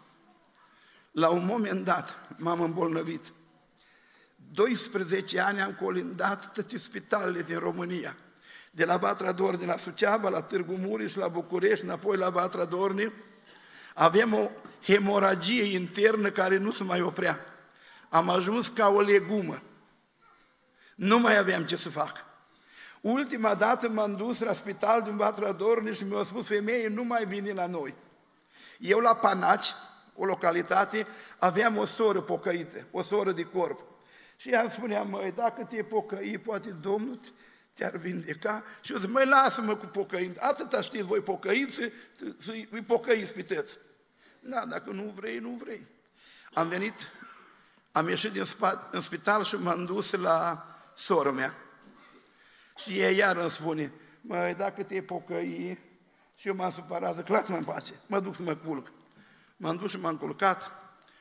[1.10, 3.32] La un moment dat m-am îmbolnăvit.
[4.52, 8.16] 12 ani am colindat toate spitalele din România.
[8.70, 13.12] De la Vatra Dorni la Suceava, la Târgu Mureș, la București, înapoi la Vatra Dorni.
[13.94, 14.50] Avem o
[14.82, 17.40] hemoragie internă care nu se mai oprea.
[18.08, 19.62] Am ajuns ca o legumă.
[20.94, 22.26] Nu mai aveam ce să fac.
[23.00, 27.26] Ultima dată m-am dus la spital din Vatra Dorni și mi-a spus, femeie, nu mai
[27.26, 27.94] vine la noi.
[28.78, 29.74] Eu la Panaci,
[30.14, 31.06] o localitate,
[31.38, 33.80] aveam o soră pocăită, o soră de corp.
[34.36, 37.20] Și ea spunea, măi, dacă te pocăi, poate Domnul
[37.78, 38.64] te-ar vindeca.
[38.80, 40.36] Și eu zic, măi, lasă-mă cu pocăind.
[40.40, 41.74] Atâta știți voi pocăiți,
[42.38, 43.78] să, îi pocăiți pe tăți.
[44.40, 45.86] Da, dacă nu vrei, nu vrei.
[46.52, 46.94] Am venit,
[47.98, 51.54] am ieșit din spa, în spital și m-am dus la sora mea.
[52.76, 55.78] Și ea iar îmi spune, măi, dacă te pocăi,
[56.34, 58.92] și eu m-am supărat, zic, lasă-mă în pace, mă duc să mă culc.
[59.56, 60.72] M-am dus și m-am culcat,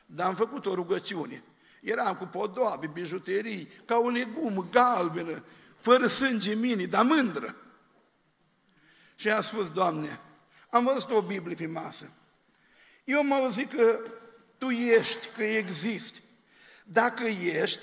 [0.06, 1.42] dar am făcut o rugăciune.
[1.80, 5.44] Eram cu podoabe, bijuterii, ca o legumă galbenă,
[5.78, 7.56] fără sânge mini, dar mândră.
[9.14, 10.20] Și am spus, Doamne,
[10.70, 12.12] am văzut o Biblie pe masă.
[13.04, 13.98] Eu mă zic că
[14.58, 16.22] Tu ești, că existi.
[16.90, 17.80] Dacă ești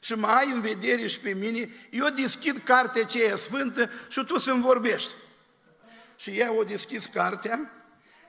[0.00, 4.38] și mă ai în vedere și pe mine, eu deschid cartea aceea sfântă și Tu
[4.38, 5.12] să-mi vorbești.
[6.16, 7.70] Și ea o deschis cartea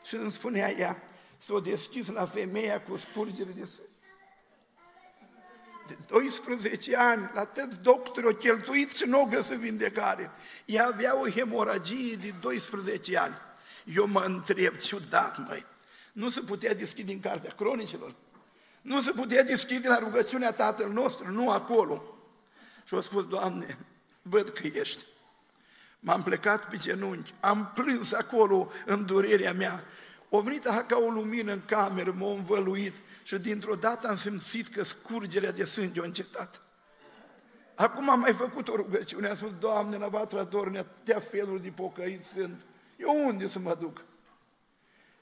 [0.05, 1.01] și îmi spunea ea,
[1.38, 3.91] să o deschis la femeia cu spurgere de sânge
[5.88, 10.31] de 12 ani, la tăți doctori, o cheltuit și nu o găsă vindecare.
[10.65, 13.36] Ea avea o hemoragie de 12 ani.
[13.86, 15.65] Eu mă întreb, ciudat, măi,
[16.12, 18.15] nu se putea deschide în Cartea Cronicilor?
[18.83, 22.03] Nu se putea deschide la rugăciunea Tatăl nostru, nu acolo.
[22.83, 23.77] Și a spus, Doamne,
[24.21, 25.03] văd că ești.
[25.99, 29.83] M-am plecat pe genunchi, am plâns acolo în durerea mea.
[30.29, 34.67] O venit aha ca o lumină în cameră, m-a învăluit și dintr-o dată am simțit
[34.67, 36.61] că scurgerea de sânge a încetat.
[37.75, 41.69] Acum am mai făcut o rugăciune, am spus, Doamne, la vatra dorne, atâtea feluri de
[41.69, 42.65] pocăiți sunt.
[42.97, 44.05] Eu unde să mă duc?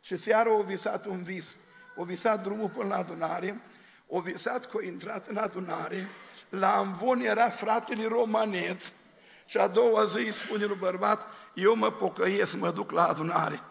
[0.02, 1.56] Și seara o visat un vis.
[1.96, 3.62] O visat drumul până la adunare,
[4.08, 6.10] o visat că a intrat în adunare,
[6.50, 8.92] la Amvon era fratele romaneț
[9.46, 13.62] și a doua zi îi spune lui bărbat, eu mă pocăiesc, mă duc la adunare.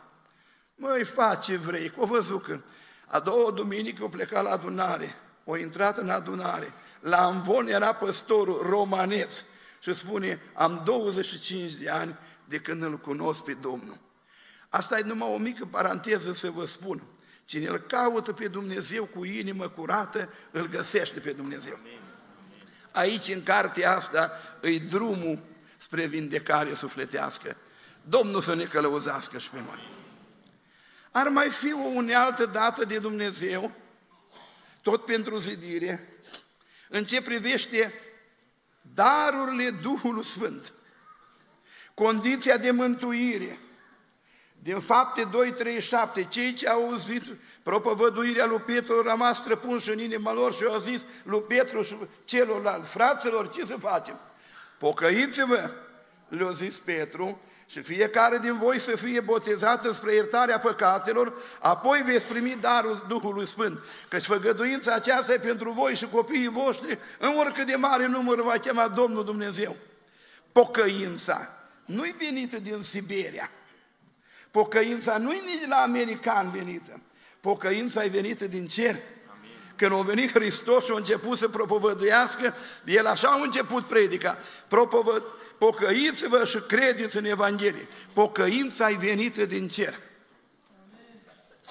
[0.75, 2.61] Măi, face vrei, că o văzut că
[3.07, 6.73] a doua duminică o plecat la adunare, o intrat în adunare.
[7.01, 9.33] La Amvon era păstorul romaneț
[9.81, 13.99] și spune, am 25 de ani de când îl cunosc pe Domnul.
[14.69, 17.03] Asta e numai o mică paranteză să vă spun.
[17.51, 21.79] Cine îl caută pe Dumnezeu cu inimă curată, îl găsește pe Dumnezeu.
[22.91, 25.39] Aici, în cartea asta, îi drumul
[25.79, 27.57] spre vindecare sufletească.
[28.03, 29.89] Domnul să ne călăuzească și pe noi.
[31.11, 33.73] Ar mai fi o unealtă dată de Dumnezeu,
[34.83, 36.23] tot pentru zidire,
[36.89, 37.95] în ce privește
[38.95, 40.73] darurile Duhului Sfânt,
[41.95, 43.59] condiția de mântuire,
[44.63, 47.23] din fapte 2, 3, 7, cei ce au auzit
[47.63, 51.97] propovăduirea lui Petru au rămas străpunși în inima lor și au zis lui Petru și
[52.25, 54.21] celorlalți, fraților, ce să facem?
[54.79, 55.71] Pocăiți-vă,
[56.29, 62.27] le-a zis Petru, și fiecare din voi să fie botezat spre iertarea păcatelor, apoi veți
[62.27, 67.67] primi darul Duhului Sfânt, căci făgăduința aceasta e pentru voi și copiii voștri, în oricât
[67.67, 69.77] de mare număr va chema Domnul Dumnezeu.
[70.53, 71.49] Pocăința
[71.85, 73.51] nu-i venită din Siberia,
[74.51, 77.01] pocăința nu-i nici la american venită,
[77.41, 78.97] pocăința e venită din cer.
[79.77, 85.23] Când a venit Hristos și a început să propovăduiască, el așa a început predica, propovăd,
[85.59, 87.89] pocăiți-vă și credeți în Evanghelie.
[88.13, 89.99] Pocăința e venită din cer.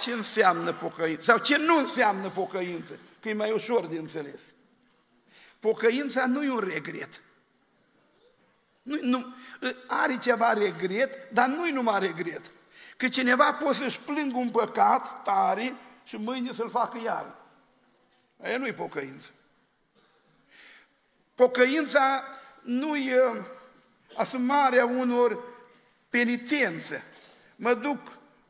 [0.01, 1.21] Ce înseamnă pocăință?
[1.23, 2.93] Sau ce nu înseamnă pocăință?
[3.21, 4.39] Că e mai ușor de înțeles.
[5.59, 7.21] Pocăința nu e un regret.
[8.81, 9.33] Nu, nu,
[9.87, 12.41] are ceva regret, dar nu-i numai regret.
[12.99, 17.35] Că cineva poate să-și plângă un păcat tare și mâine să-l facă iar.
[18.43, 19.29] Aia nu-i pocăință.
[21.35, 22.23] Pocăința
[22.61, 23.45] nu e
[24.17, 25.43] asumarea unor
[26.09, 27.03] penitențe.
[27.55, 27.97] Mă duc,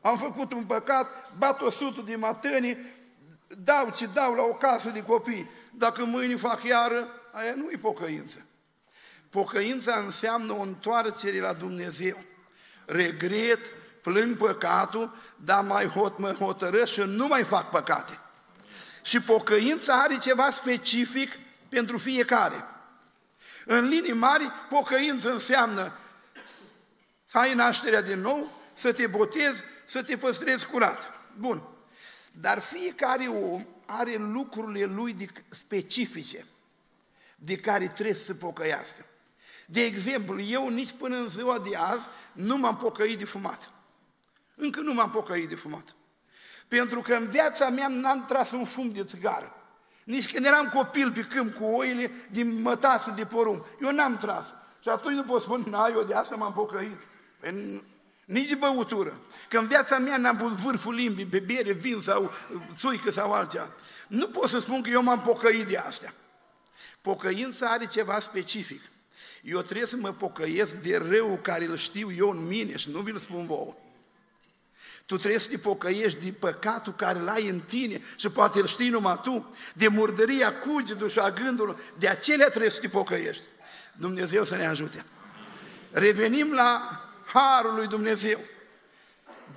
[0.00, 2.78] am făcut un păcat, bat o sută de matăni,
[3.46, 5.50] dau ce dau la o casă de copii.
[5.72, 8.46] Dacă mâine fac iară, aia nu e pocăință.
[9.28, 12.16] Pocăința înseamnă o întoarcere la Dumnezeu.
[12.84, 18.20] Regret, plâng păcatul, dar mai hot, mă hotărăsc și nu mai fac păcate.
[19.02, 21.32] Și pocăința are ceva specific
[21.68, 22.64] pentru fiecare.
[23.64, 25.92] În linii mari, pocăință înseamnă
[27.26, 31.20] să ai nașterea din nou, să te botezi, să te păstrezi curat.
[31.38, 31.62] Bun.
[32.32, 36.44] Dar fiecare om are lucrurile lui specifice
[37.36, 39.04] de care trebuie să pocăiască.
[39.66, 43.70] De exemplu, eu nici până în ziua de azi nu m-am pocăit de fumat.
[44.60, 45.94] Încă nu m-am pocăit de fumat.
[46.68, 49.54] Pentru că în viața mea n-am tras un fum de țigară.
[50.04, 53.64] Nici când eram copil pe câmp cu oile din mătasă de porumb.
[53.82, 54.46] Eu n-am tras.
[54.80, 57.00] Și atunci nu pot spune, na, eu de asta m-am pocăit.
[57.40, 57.84] Păi,
[58.24, 59.20] nici de băutură.
[59.48, 62.30] Că în viața mea n-am pus vârful limbii pe bere, vin sau
[62.76, 63.72] țuică sau altceva.
[64.08, 66.14] Nu pot să spun că eu m-am pocăit de astea.
[67.00, 68.80] Pocăința are ceva specific.
[69.42, 72.98] Eu trebuie să mă pocăiesc de rău care îl știu eu în mine și nu
[72.98, 73.76] vi-l spun vouă.
[75.10, 78.66] Tu trebuie să te pocăiești de păcatul care l ai în tine și poate îl
[78.66, 83.42] știi numai tu, de murdăria cugetului și a gândului, de acelea trebuie să te pocăiești.
[83.92, 85.04] Dumnezeu să ne ajute.
[85.90, 87.00] Revenim la
[87.32, 88.38] Harul lui Dumnezeu,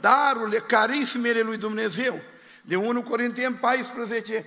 [0.02, 2.22] darurile, carismele lui Dumnezeu.
[2.62, 4.46] De 1 Corinteni 14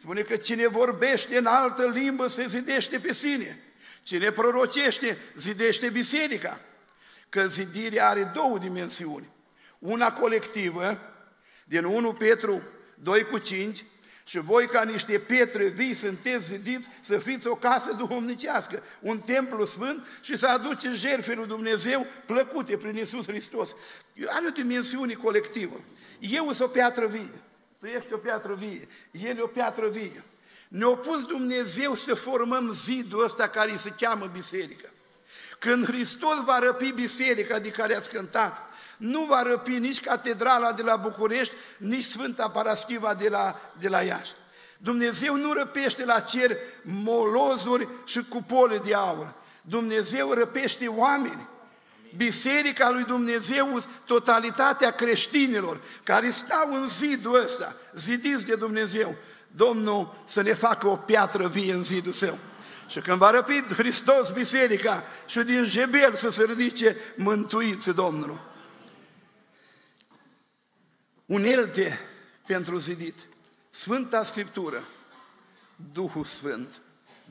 [0.00, 3.62] spune că cine vorbește în altă limbă se zidește pe sine.
[4.02, 6.60] Cine prorocește, zidește biserica.
[7.28, 9.38] Că zidirea are două dimensiuni
[9.80, 10.98] una colectivă,
[11.64, 12.62] din 1 Petru
[12.94, 13.84] 2 cu 5,
[14.24, 19.64] și voi ca niște pietre vii sunteți zidiți să fiți o casă duhovnicească, un templu
[19.64, 23.74] sfânt și să aduceți jertfe lui Dumnezeu plăcute prin Isus Hristos.
[24.26, 25.80] Are o dimensiune colectivă.
[26.18, 27.42] Eu sunt o piatră vie,
[27.78, 30.24] tu ești o piatră vie, el e o piatră vie.
[30.68, 34.90] Ne-a pus Dumnezeu să formăm zidul ăsta care se cheamă biserică.
[35.58, 38.69] Când Hristos va răpi biserica de care ați cântat,
[39.00, 44.00] nu va răpi nici catedrala de la București, nici Sfânta Paraschiva de la, de la
[44.00, 44.30] Iași.
[44.78, 49.34] Dumnezeu nu răpește la cer molozuri și cupole de aur.
[49.62, 51.48] Dumnezeu răpește oameni.
[52.16, 59.14] Biserica lui Dumnezeu, totalitatea creștinilor care stau în zidul ăsta, zidiți de Dumnezeu,
[59.46, 62.38] Domnul să ne facă o piatră vie în zidul său.
[62.88, 68.49] Și când va răpi Hristos biserica și din jebel să se ridice mântuiți Domnul.
[71.30, 71.98] Unelte
[72.46, 73.14] pentru zidit.
[73.70, 74.82] Sfânta Scriptură,
[75.92, 76.80] Duhul Sfânt,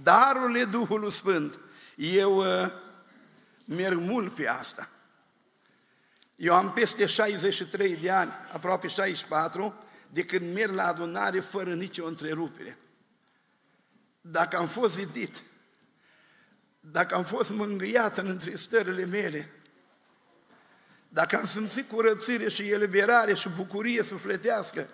[0.03, 1.59] darurile Duhului Sfânt.
[1.95, 2.71] Eu uh,
[3.65, 4.89] merg mult pe asta.
[6.35, 12.05] Eu am peste 63 de ani, aproape 64, de când merg la adunare fără nicio
[12.05, 12.77] întrerupere.
[14.21, 15.43] Dacă am fost zidit,
[16.79, 19.51] dacă am fost mângâiat în întristările mele,
[21.09, 24.87] dacă am simțit curățire și eliberare și bucurie sufletească,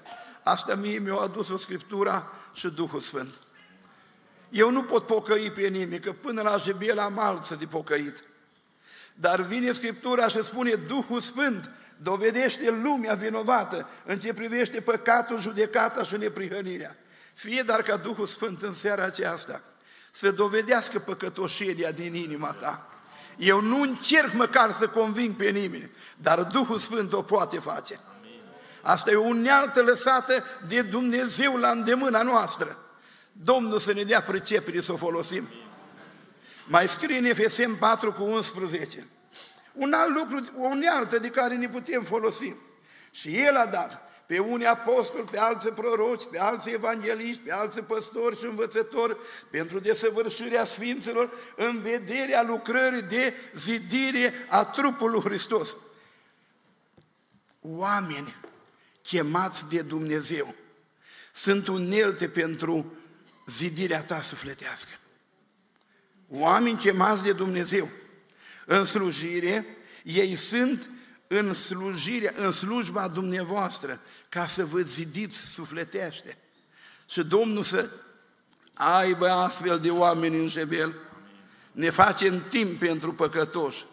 [0.43, 3.33] asta mie mi-a adus o Scriptura și Duhul Sfânt.
[4.49, 8.23] Eu nu pot pocăi pe nimeni, că până la jebel am alță de pocăit.
[9.13, 16.03] Dar vine Scriptura și spune Duhul Sfânt dovedește lumea vinovată în ce privește păcatul, judecata
[16.03, 16.95] și neprihănirea.
[17.33, 19.61] Fie dar ca Duhul Sfânt în seara aceasta
[20.11, 22.94] să dovedească păcătoșenia din inima ta.
[23.37, 27.99] Eu nu încerc măcar să conving pe nimeni, dar Duhul Sfânt o poate face.
[28.81, 32.77] Asta e o unealtă lăsată de Dumnezeu la îndemâna noastră.
[33.31, 35.49] Domnul să ne dea pricepere să o folosim.
[36.67, 39.07] Mai scrie în Efesem 4 cu 11.
[39.73, 42.55] Un alt lucru, o unealtă de care ne putem folosi.
[43.11, 47.81] Și El a dat pe unii apostoli, pe alții proroci, pe alții evangeliști, pe alții
[47.81, 49.17] păstori și învățători,
[49.49, 55.75] pentru desăvârșirea Sfinților, în vederea lucrării de zidire a trupului Hristos.
[57.61, 58.35] Oameni
[59.01, 60.55] chemați de Dumnezeu
[61.33, 62.93] sunt unelte pentru
[63.47, 64.91] zidirea ta sufletească.
[66.29, 67.89] Oameni chemați de Dumnezeu
[68.65, 69.65] în slujire,
[70.03, 70.89] ei sunt
[71.39, 76.37] în slujire, în slujba dumneavoastră, ca să vă zidiți sufletește.
[77.09, 77.89] Și Domnul să
[78.73, 80.95] aibă astfel de oameni în jebel,
[81.71, 83.85] ne face în timp pentru păcătoși,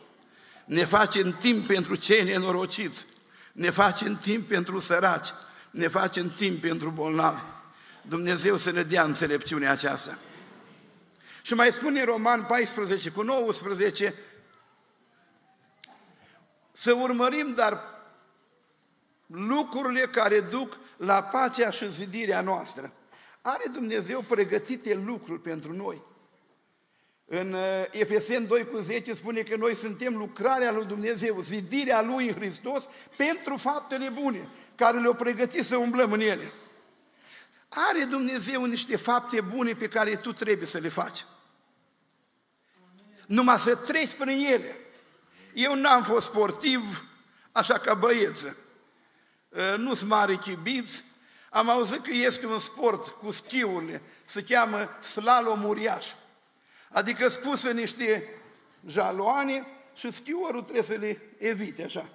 [0.65, 3.07] ne face în timp pentru cei nenorociți,
[3.53, 5.29] ne face în timp pentru săraci,
[5.71, 7.41] ne face în timp pentru bolnavi.
[8.03, 10.19] Dumnezeu să ne dea înțelepciunea aceasta.
[11.43, 14.15] Și mai spune Roman 14 cu 19,
[16.83, 17.81] să urmărim, dar
[19.27, 22.93] lucrurile care duc la pacea și zidirea noastră.
[23.43, 26.03] Are Dumnezeu pregătite lucruri pentru noi.
[27.25, 32.29] În uh, Efesen 2 cu 10 spune că noi suntem lucrarea lui Dumnezeu, zidirea lui
[32.29, 36.53] în Hristos pentru faptele bune, care le-au pregătit să umblăm în ele.
[37.69, 41.25] Are Dumnezeu niște fapte bune pe care tu trebuie să le faci.
[43.27, 44.82] Numai să treci prin ele.
[45.55, 47.07] Eu n-am fost sportiv
[47.53, 48.57] așa ca băieță.
[49.57, 50.91] Ă, nu sunt mare chibiț.
[51.51, 56.13] Am auzit că este un sport cu schiurile, se cheamă slalom uriaș.
[56.91, 58.29] Adică spusă niște
[58.87, 62.09] jaloane și schiorul trebuie să le evite așa.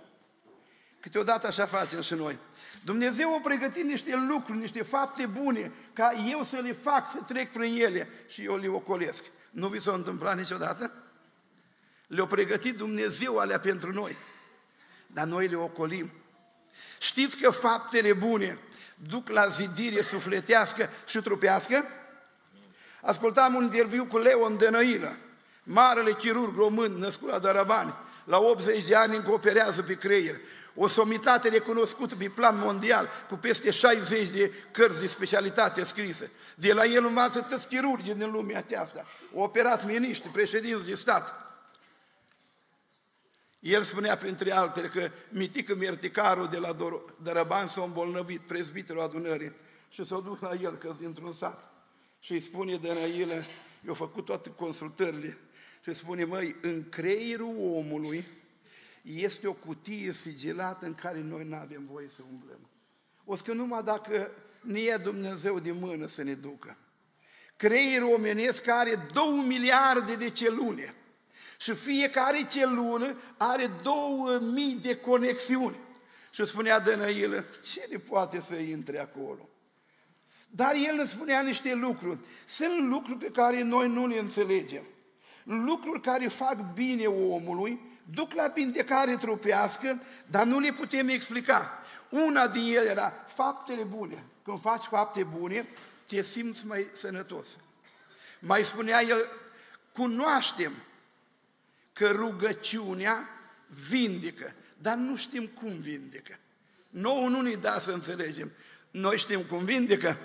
[1.00, 2.38] Câteodată așa facem și noi.
[2.84, 7.52] Dumnezeu a pregătit niște lucruri, niște fapte bune, ca eu să le fac, să trec
[7.52, 9.24] prin ele și eu le ocolesc.
[9.50, 10.92] Nu vi s-a întâmplat niciodată?
[12.08, 14.18] Le-a pregătit Dumnezeu alea pentru noi,
[15.08, 16.12] dar noi le ocolim.
[17.00, 18.60] Știți că faptele bune
[18.96, 21.86] duc la zidire sufletească și trupească?
[23.02, 25.16] Ascultam un interviu cu Leon Dănăilă,
[25.64, 27.94] marele chirurg român născut la Darabani,
[28.24, 30.36] la 80 de ani încă operează pe creier.
[30.76, 36.32] O somitate recunoscută pe plan mondial, cu peste 60 de cărți de specialitate scrise.
[36.56, 39.06] De la el învață toți chirurgii din lumea aceasta.
[39.36, 41.47] Au operat miniștri, președinți de stat.
[43.68, 46.76] El spunea printre altele că mitică Mierticarul de la
[47.24, 49.54] Dărăban s-a îmbolnăvit, prezbiterul adunării,
[49.90, 51.74] și s-a dus la el, că dintr-un sat.
[52.20, 52.88] Și îi spune de
[53.18, 53.46] el,
[53.86, 55.38] eu făcut toate consultările,
[55.84, 58.26] și spune, măi, în creierul omului
[59.02, 62.70] este o cutie sigilată în care noi nu avem voie să umblăm.
[63.26, 66.78] O să că numai dacă ne ia Dumnezeu de mână să ne ducă.
[67.56, 70.96] Creierul omenesc are două miliarde de celune.
[71.58, 75.78] Și fiecare celulă are două mii de conexiuni.
[76.32, 79.50] Și spunea Dănăilă, ce ne poate să intre acolo?
[80.50, 82.20] Dar el ne spunea niște lucruri.
[82.46, 84.84] Sunt lucruri pe care noi nu le înțelegem.
[85.44, 87.82] lucruri care fac bine omului,
[88.14, 91.80] duc la vindecare trupească, dar nu le putem explica.
[92.10, 94.24] Una din ele era faptele bune.
[94.44, 95.68] Când faci fapte bune,
[96.06, 97.48] te simți mai sănătos.
[98.40, 99.30] Mai spunea el,
[99.94, 100.72] cunoaștem
[101.98, 103.30] că rugăciunea
[103.90, 106.38] vindecă, dar nu știm cum vindecă.
[106.90, 108.52] Nouă nu ne da să înțelegem.
[108.92, 110.18] Noi știm cum vindecă.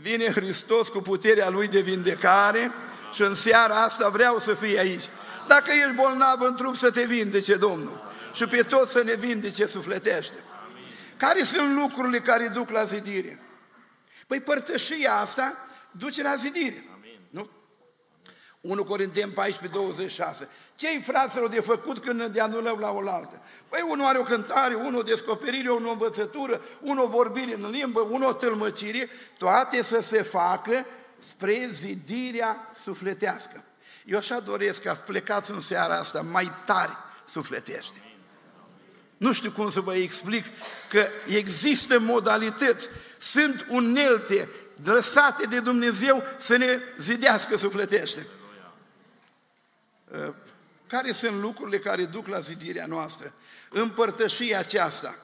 [0.00, 2.70] Vine Hristos cu puterea Lui de vindecare
[3.12, 5.04] și în seara asta vreau să fie aici.
[5.48, 8.12] Dacă ești bolnav în trup, să te vindece Domnul.
[8.32, 10.38] Și pe toți să ne vindece sufletește.
[11.16, 13.40] Care sunt lucrurile care duc la zidire?
[14.26, 15.56] Păi părtășia asta
[15.90, 16.84] duce la zidire.
[16.94, 17.03] Amin.
[18.64, 18.70] Nu?
[18.70, 20.48] 1 Corinteni 14, 26.
[20.76, 23.40] Ce-i fraților de făcut când ne anulăm la oaltă?
[23.68, 27.70] Păi unul are o cântare, unul o descoperire, unul o învățătură, unul o vorbire în
[27.70, 29.08] limbă, unul o tălmăcire,
[29.38, 30.86] toate să se facă
[31.18, 33.64] spre zidirea sufletească.
[34.04, 36.96] Eu așa doresc ca plecați în seara asta mai tari
[37.28, 38.02] sufletește.
[39.16, 40.44] Nu știu cum să vă explic
[40.90, 42.88] că există modalități,
[43.18, 44.48] sunt unelte
[44.84, 48.26] lăsate de Dumnezeu să ne zidească sufletește.
[50.14, 50.34] Uh,
[50.86, 53.32] care sunt lucrurile care duc la zidirea noastră?
[53.70, 55.18] Împărtășia aceasta.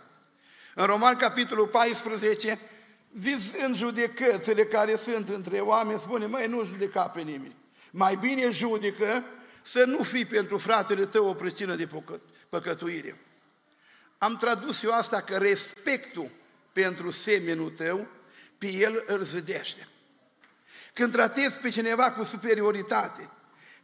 [0.75, 2.59] În Roman, capitolul 14,
[3.11, 7.57] vizând judecățile care sunt între oameni, spune, măi, nu judeca pe nimeni.
[7.91, 9.25] Mai bine judecă
[9.63, 11.89] să nu fii pentru fratele tău o pricină de
[12.49, 13.21] păcătuire.
[14.19, 16.31] Am tradus eu asta că respectul
[16.73, 18.07] pentru semenul tău,
[18.59, 19.89] pe el îl zădește.
[20.93, 23.31] Când tratezi pe cineva cu superioritate,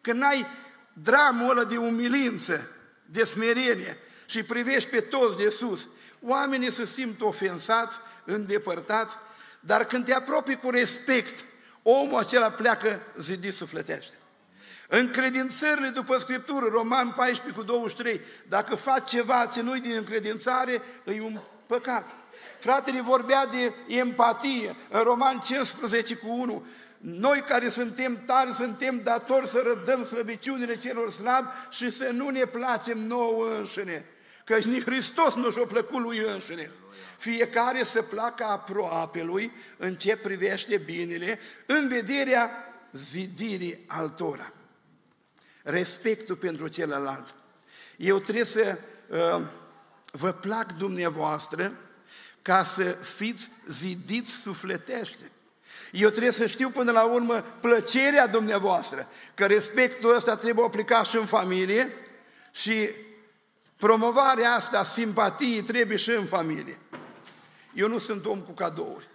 [0.00, 0.46] când ai
[1.02, 2.68] dramul ăla de umilință,
[3.04, 5.88] de smerenie și privești pe toți de sus,
[6.20, 9.14] oamenii se simt ofensați, îndepărtați,
[9.60, 11.44] dar când te apropii cu respect,
[11.82, 14.14] omul acela pleacă zidit sufletește.
[14.88, 21.20] Încredințările după Scriptură, Roman 14 cu 23, dacă faci ceva ce nu-i din încredințare, e
[21.20, 22.14] un păcat.
[22.58, 26.66] Fratele vorbea de empatie, în Roman 15 cu 1,
[27.08, 32.44] noi care suntem tari, suntem datori să răbdăm slăbiciunile celor slabi și să nu ne
[32.44, 34.04] placem nouă înșine.
[34.44, 36.70] Căci nici Hristos nu și-a plăcut lui înșine.
[37.18, 42.50] Fiecare să placă aproape lui în ce privește binele, în vederea
[42.92, 44.52] zidirii altora.
[45.62, 47.34] Respectul pentru celălalt.
[47.96, 48.78] Eu trebuie să
[49.08, 49.40] uh,
[50.10, 51.72] vă plac dumneavoastră
[52.42, 55.30] ca să fiți zidiți sufletește.
[55.92, 61.16] Eu trebuie să știu până la urmă plăcerea dumneavoastră, că respectul ăsta trebuie aplicat și
[61.16, 61.92] în familie
[62.50, 62.90] și
[63.76, 66.78] promovarea asta, simpatiei, trebuie și în familie.
[67.74, 69.08] Eu nu sunt om cu cadouri.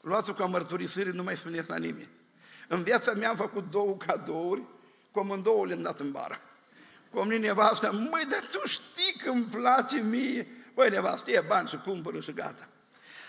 [0.00, 2.08] Luați-o ca mărturisire, nu mai spuneți la nimeni.
[2.68, 4.62] În viața mea am făcut două cadouri,
[5.10, 6.40] cu amândouă le-am dat în bară.
[7.10, 10.46] Cu mine nevastă, măi, dar tu știi că îmi place mie.
[10.74, 12.68] Băi, nevastă, e bani și cumpără și gata.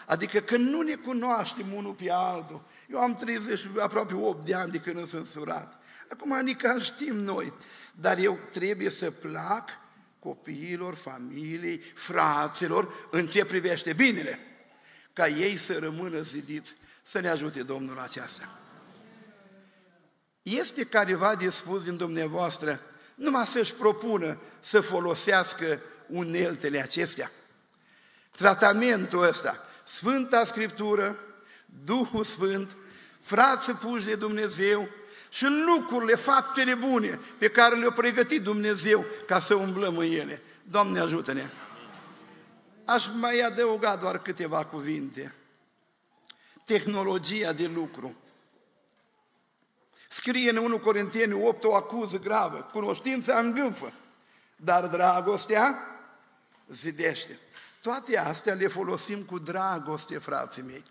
[0.08, 2.64] Adică că nu ne cunoaștem unul pe altul.
[2.90, 5.80] Eu am 30, aproape 8 de ani de când sunt surat.
[6.10, 7.54] Acum nici știm noi.
[7.94, 9.70] Dar eu trebuie să plac
[10.20, 14.40] copiilor, familiei, fraților, în ce privește binele,
[15.14, 18.60] ca ei să rămână zidiți, să ne ajute Domnul aceasta.
[20.42, 22.80] Este careva de spus din dumneavoastră,
[23.16, 27.32] numai să-și propună să folosească uneltele acestea.
[28.32, 31.20] Tratamentul ăsta, Sfânta Scriptură,
[31.86, 32.76] Duhul Sfânt,
[33.22, 34.88] frață puși de Dumnezeu
[35.30, 40.42] și lucrurile, faptele bune pe care le-a pregătit Dumnezeu ca să umblăm în ele.
[40.64, 41.50] Doamne ajută-ne!
[42.86, 45.36] Aș mai adăuga doar câteva cuvinte.
[46.66, 48.16] Tehnologia de lucru.
[50.10, 53.94] Scrie în 1 Corinteni 8 o acuză gravă, cunoștința îngânfă,
[54.56, 55.78] dar dragostea
[56.68, 57.40] zidește.
[57.88, 60.84] Toate astea le folosim cu dragoste, frații mei.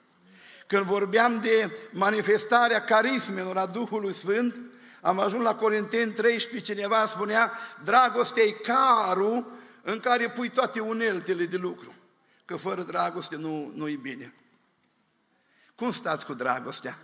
[0.66, 4.54] Când vorbeam de manifestarea carismelor a Duhului Sfânt,
[5.00, 7.52] am ajuns la Corinteni 13, cineva spunea,
[7.84, 11.94] dragostea e carul în care pui toate uneltele de lucru.
[12.44, 14.34] Că fără dragoste nu, nu-i bine.
[15.74, 16.98] Cum stați cu dragostea?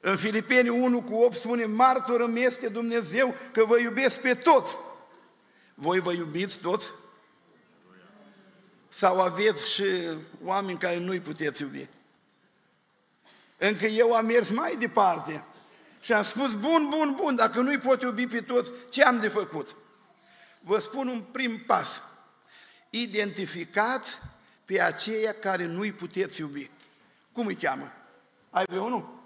[0.00, 4.76] În Filipeni 1 cu 8 spune, martor îmi este Dumnezeu că vă iubesc pe toți.
[5.74, 6.90] Voi vă iubiți toți?
[8.94, 9.84] Sau aveți și
[10.44, 11.88] oameni care nu-i puteți iubi?
[13.58, 15.44] Încă eu am mers mai departe
[16.00, 19.28] și am spus, bun, bun, bun, dacă nu-i pot iubi pe toți, ce am de
[19.28, 19.76] făcut?
[20.60, 22.02] Vă spun un prim pas.
[22.90, 24.18] Identificați
[24.64, 26.70] pe aceia care nu-i puteți iubi.
[27.32, 27.92] Cum îi cheamă?
[28.50, 29.20] Ai vreunul?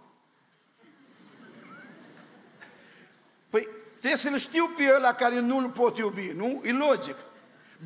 [3.98, 6.62] Trebuie să-l știu pe ăla care nu-l pot iubi, nu?
[6.64, 7.16] E logic.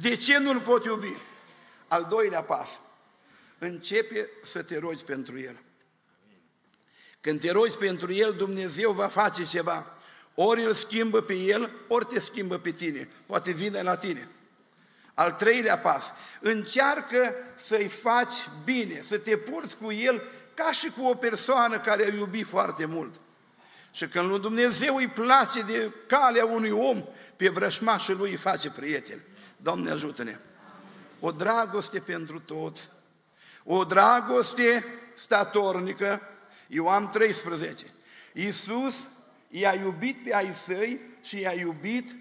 [0.01, 1.17] De ce nu-l pot iubi?
[1.91, 2.81] Al doilea pas.
[3.59, 5.61] Începe să te rogi pentru el.
[7.21, 9.97] Când te rogi pentru el, Dumnezeu va face ceva.
[10.35, 13.09] Ori îl schimbă pe el, ori te schimbă pe tine.
[13.27, 14.29] Poate vine la tine.
[15.15, 16.13] Al treilea pas.
[16.41, 20.23] Încearcă să-i faci bine, să te purți cu el
[20.55, 23.15] ca și cu o persoană care a iubit foarte mult.
[23.93, 27.05] Și când lui Dumnezeu îi place de calea unui om,
[27.37, 29.23] pe vrășmașul lui îi face prieten.
[29.57, 30.39] Doamne ajută-ne!
[31.21, 32.89] O dragoste pentru toți,
[33.65, 36.21] o dragoste statornică,
[36.67, 37.87] Ioan 13.
[38.33, 39.07] Iisus
[39.49, 42.17] i-a iubit pe ai săi și i-a iubit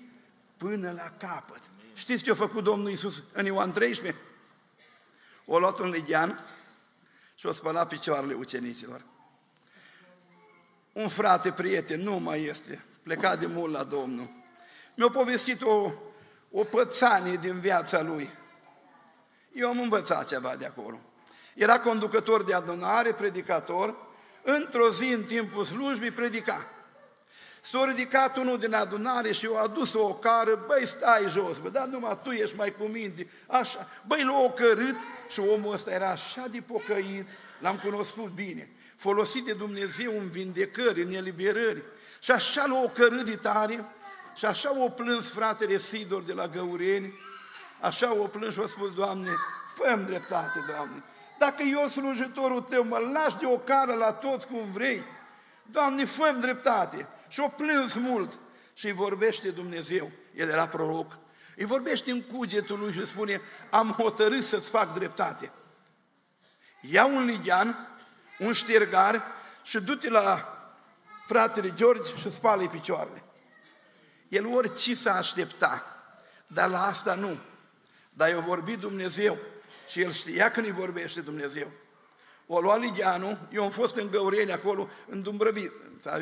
[0.58, 1.62] până la capăt.
[1.94, 4.22] Știți ce a făcut Domnul Iisus în Ioan 13?
[5.46, 6.46] O luat un legian
[7.36, 9.06] și o spălat picioarele ucenicilor.
[10.94, 14.30] Un frate, prieten, nu mai este, plecat de mult la Domnul.
[14.96, 15.92] Mi-a povestit o,
[16.52, 18.30] o pățanie din viața lui.
[19.60, 21.00] Eu am învățat ceva de acolo.
[21.54, 23.96] Era conducător de adunare, predicator,
[24.44, 26.66] într-o zi în timpul slujbii predica.
[27.62, 31.88] S-a ridicat unul din adunare și a adus o cară, băi, stai jos, bă, dar
[31.88, 33.88] numai tu ești mai cu minte, așa.
[34.08, 34.96] Băi, l-a ocărât
[35.30, 37.28] și omul ăsta era așa de pocăit,
[37.60, 41.84] l-am cunoscut bine, folosit de Dumnezeu în vindecări, în eliberări.
[42.20, 43.86] Și așa l-a ocărât de tare,
[44.36, 47.14] și așa o plâns fratele Sidor de la Găureni,
[47.82, 49.32] așa o plâns și a spus, Doamne,
[49.76, 51.04] fă dreptate, Doamne.
[51.40, 55.04] Dacă eu, slujitorul Tău, mă lași de o cară la toți cum vrei,
[55.66, 57.08] Doamne, fă dreptate.
[57.28, 58.40] Și o plâns mult
[58.74, 60.12] și îi vorbește Dumnezeu.
[60.36, 61.18] El era proroc.
[61.56, 65.52] Îi vorbește în cugetul lui și spune, am hotărât să-ți fac dreptate.
[66.82, 67.98] Ia un ligian,
[68.40, 69.24] un ștergar
[69.64, 70.58] și du-te la
[71.28, 73.24] fratele George și spală picioarele.
[74.28, 75.84] El orice s-a aștepta,
[76.48, 77.40] dar la asta nu.
[78.10, 79.38] Dar i-a vorbit Dumnezeu
[79.88, 81.72] și el știa când îi vorbește Dumnezeu.
[82.48, 85.70] O lua Ligianu, eu am fost în Găureni acolo, în Dumbrăvi,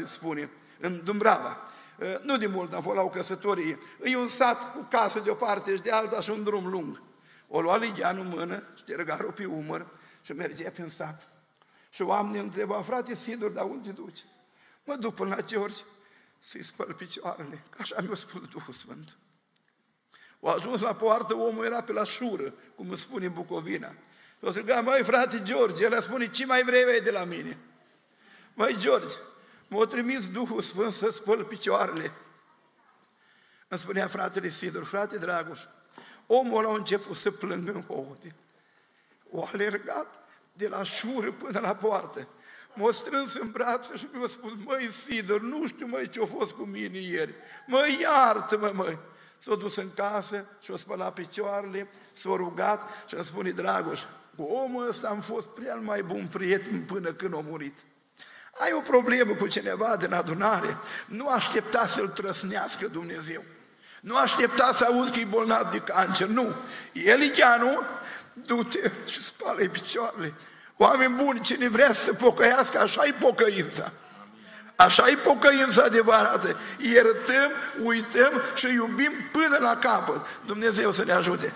[0.06, 1.58] spune, în Dumbrava.
[2.00, 3.80] Uh, nu de mult am fost la o căsătorie.
[4.04, 7.02] E un sat cu casă de o parte și de alta și un drum lung.
[7.48, 9.88] O lua Ligianu în mână, ștergarul pe umăr
[10.22, 11.30] și mergea prin sat.
[11.90, 14.26] Și oamenii întreba, frate Sidur, dar unde duci?
[14.84, 15.82] Mă duc până la George
[16.40, 17.64] să-i spăl picioarele.
[17.78, 19.18] Așa mi-a spus Duhul Sfânt.
[20.40, 23.94] O ajuns la poartă, omul era pe la șură, cum îmi spune în Bucovina.
[24.42, 27.58] O striga, măi frate George, el spune, ce mai vrei de la mine?
[28.54, 29.16] Măi George,
[29.68, 32.12] m-a trimis Duhul Sfânt să spăl picioarele.
[33.68, 35.62] Îmi spunea fratele Sidur, frate Dragoș,
[36.26, 38.36] omul ăla a început să plângă în hohote.
[39.30, 42.28] O alergat de la șură până la poartă.
[42.74, 46.52] M-a strâns în brațe și mi-a spus, măi Sidor, nu știu mai ce a fost
[46.52, 47.34] cu mine ieri.
[47.68, 49.00] Măi, iartă-mă, măi.
[49.40, 54.02] S-a dus în casă și a spălat picioarele, s-a rugat și îmi spune, Dragoș,
[54.36, 57.78] cu omul ăsta am fost prea mai bun prieten până când a murit.
[58.60, 63.44] Ai o problemă cu cineva din adunare, nu aștepta să-l trăsnească Dumnezeu.
[64.02, 66.54] Nu aștepta să auzi că e bolnav de cancer, nu.
[66.94, 67.82] El e chianu,
[68.34, 70.34] du-te și spală picioarele.
[70.78, 73.92] Oameni buni, cine vrea să pocăiască, așa e pocăința.
[74.78, 76.58] Așa e pocăința adevărată.
[76.80, 77.52] Iertăm,
[77.84, 80.26] uităm și iubim până la capăt.
[80.46, 81.54] Dumnezeu să ne ajute.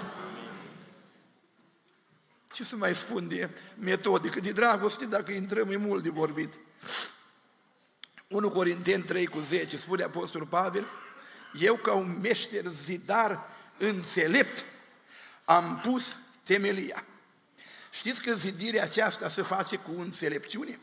[2.54, 3.50] Ce să mai spun de
[3.80, 6.54] metodică, de dragoste, dacă intrăm, e mult de vorbit.
[8.28, 10.86] 1 Corinteni 3 cu 10, spune Apostolul Pavel,
[11.60, 14.66] eu ca un meșter zidar înțelept
[15.46, 17.06] am pus temelia.
[17.92, 20.80] Știți că zidirea aceasta se face cu înțelepciune?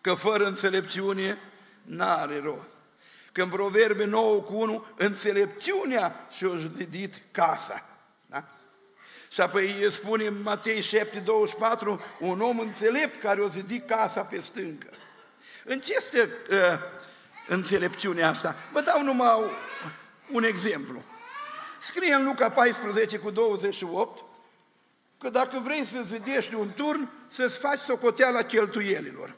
[0.00, 1.38] Că fără înțelepciune
[1.82, 2.66] n-are rost.
[3.32, 7.84] Că în Proverbe 9 cu 1, înțelepciunea și-a zidit casa.
[8.26, 8.44] Da?
[9.30, 14.40] Și apoi spune în Matei 7, 24, un om înțelept care o zidit casa pe
[14.40, 14.90] stâncă.
[15.64, 16.56] În ce este uh,
[17.48, 18.56] înțelepciunea asta?
[18.72, 19.50] Vă dau numai
[20.30, 21.02] un exemplu.
[21.80, 24.24] Scrie în Luca 14 cu 28
[25.18, 29.34] că dacă vrei să zidești un turn, să-ți faci socoteala cheltuielilor.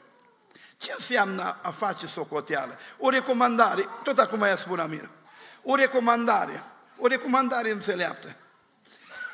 [0.81, 2.77] Ce înseamnă a face socoteală?
[2.97, 5.09] O recomandare, tot acum mai spun Amir,
[5.63, 6.63] o recomandare,
[6.97, 8.35] o recomandare înțeleaptă.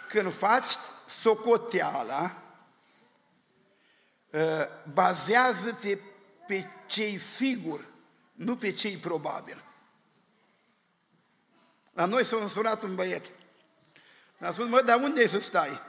[0.09, 0.69] Când faci
[1.05, 2.35] socoteala,
[4.33, 5.97] ă, bazează-te
[6.47, 7.85] pe cei sigur,
[8.33, 9.63] nu pe cei probabil.
[11.93, 13.25] La noi s-a însurat un băiet.
[14.37, 15.81] Mi-a spus, mă, dar unde e să stai?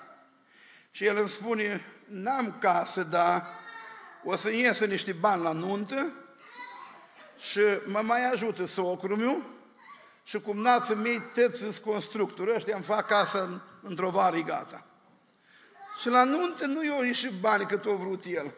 [0.91, 3.58] Și el îmi spune, n-am casă, dar
[4.31, 6.13] o să iesă niște bani la nuntă
[7.39, 9.43] și mă mai ajută socrul meu
[10.23, 14.85] și cum nață mei tăți sunt constructori, ăștia îmi fac casă într-o vară gata.
[16.01, 18.55] Și la nuntă nu i-au ieșit bani cât o vrut el.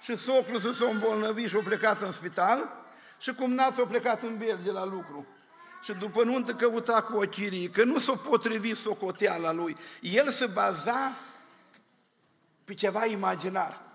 [0.00, 2.84] Și socrul să s-a îmbolnăvit și a plecat în spital
[3.18, 5.26] și cum nață a plecat în Belgia la lucru.
[5.82, 9.76] Și după nuntă căuta cu o chirie, că nu s-o potrivi socoteala lui.
[10.00, 11.16] El se baza
[12.64, 13.85] pe ceva imaginar.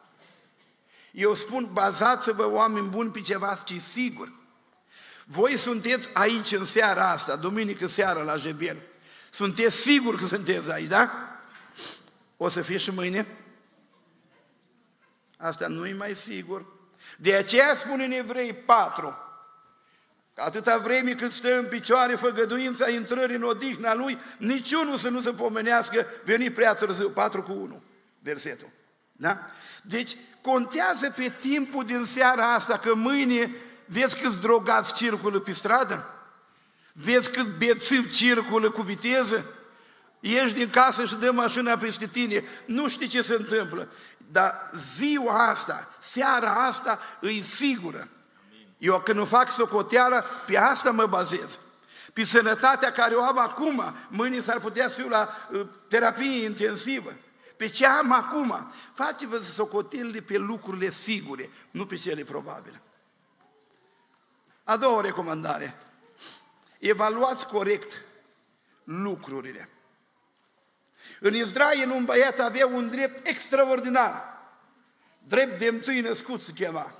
[1.11, 4.31] Eu spun, bazați-vă oameni buni pe ceva ce sigur.
[5.25, 8.77] Voi sunteți aici în seara asta, duminică seara la Jebel.
[9.31, 11.11] Sunteți siguri că sunteți aici, da?
[12.37, 13.27] O să fie și mâine?
[15.37, 16.65] Asta nu e mai sigur.
[17.17, 19.17] De aceea spune în Evrei 4,
[20.33, 25.21] că atâta vreme cât stă în picioare făgăduința intrării în odihna lui, niciunul să nu
[25.21, 27.83] se pomenească, veni prea târziu, 4 cu 1,
[28.19, 28.69] versetul.
[29.11, 29.37] Da?
[29.83, 33.51] Deci contează pe timpul din seara asta, că mâine
[33.85, 36.05] vezi câți drogați circulă pe stradă?
[36.93, 39.45] Vezi cât bețiv circulă cu viteză?
[40.19, 43.87] Ieși din casă și dă mașina peste tine, nu știi ce se întâmplă.
[44.31, 48.07] Dar ziua asta, seara asta, îi sigură.
[48.77, 51.59] Eu când nu fac socoteală, pe asta mă bazez.
[52.13, 57.13] Pe sănătatea care o am acum, mâine s-ar putea să fiu la uh, terapie intensivă.
[57.61, 58.71] Pe ce am acum?
[58.93, 62.81] Faceți-vă socotelile pe lucrurile sigure, nu pe cele probabile.
[64.63, 65.77] A doua recomandare.
[66.79, 67.91] Evaluați corect
[68.83, 69.69] lucrurile.
[71.19, 74.23] În Israel un băiat avea un drept extraordinar.
[75.27, 76.93] Drept de întâi născut se chema.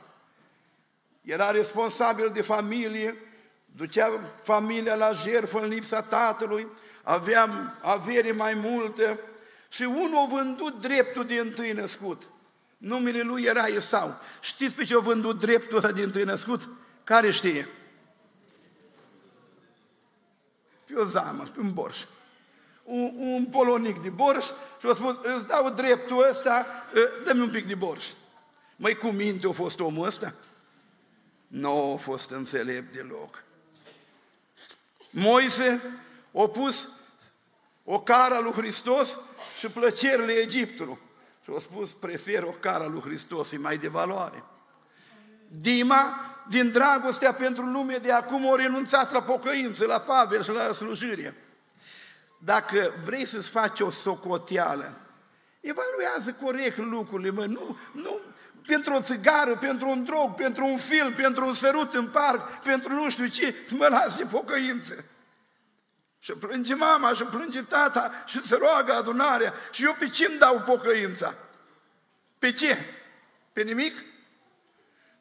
[1.21, 3.17] Era responsabil de familie,
[3.65, 6.67] ducea familia la jertfă în lipsa tatălui,
[7.03, 9.19] avea avere mai multe
[9.71, 12.27] și unul a vândut dreptul de întâi născut.
[12.77, 14.19] Numele lui era Esau.
[14.41, 16.69] Știți pe ce a vândut dreptul ăsta de întâi născut?
[17.03, 17.67] Care știe?
[20.85, 22.05] Pe o zamă, pe un borș
[22.91, 24.45] un, un polonic de borș
[24.79, 26.65] și a spus, îți dau dreptul ăsta,
[26.95, 28.05] ă, dă-mi un pic de borș.
[28.75, 30.33] Măi, cu minte a fost omul ăsta?
[31.47, 33.43] Nu a fost înțelept deloc.
[35.09, 35.81] Moise
[36.33, 36.87] a pus
[37.83, 39.17] o cara lui Hristos
[39.61, 40.97] și plăcerile Egiptului.
[41.43, 44.43] Și a spus, prefer o cara lui Hristos, e mai de valoare.
[45.47, 50.73] Dima, din dragostea pentru lume de acum, a renunțat la pocăință, la Pavel și la
[50.73, 51.35] slujire
[52.43, 54.99] dacă vrei să-ți faci o socoteală,
[55.59, 58.19] evaluează corect lucrurile, mă, nu, nu
[58.65, 62.93] pentru o țigară, pentru un drog, pentru un film, pentru un sărut în parc, pentru
[62.93, 65.03] nu știu ce, mă las de pocăință.
[66.23, 69.53] Și plânge mama, și plânge tata, și se roagă adunarea.
[69.71, 71.35] Și eu pe ce îmi dau pocăința?
[72.39, 72.77] Pe ce?
[73.53, 74.03] Pe nimic?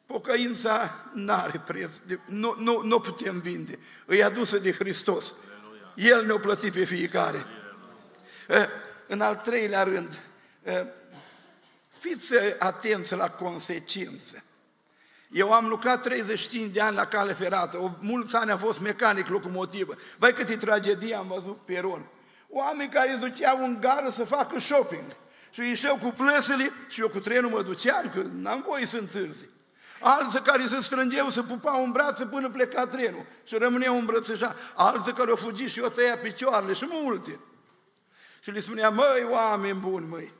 [0.05, 1.91] Pocăința n-are preț,
[2.25, 3.79] nu, nu, nu putem vinde.
[4.09, 5.33] E adusă de Hristos.
[5.95, 7.45] El ne-a plătit pe fiecare.
[9.07, 10.19] În al treilea rând,
[11.87, 14.43] fiți atenți la consecințe.
[15.31, 19.27] Eu am lucrat 35 de ani la cale ferată, o, mulți ani am fost mecanic
[19.27, 19.95] locomotivă.
[20.17, 22.05] Vai câte tragedie am văzut pe Ron.
[22.49, 25.15] Oameni care îți duceau în gară să facă shopping.
[25.49, 29.45] Și ieșeau cu plăsele și eu cu trenul mă duceam, că n-am voie să întârzi
[30.01, 35.13] alții care se strângeau, să pupau în brațe până pleca trenul și rămâneau îmbrățișați, alții
[35.13, 37.39] care au fugit și o tăia picioarele și multe.
[38.39, 40.33] Și le spunea, măi, oameni buni, măi,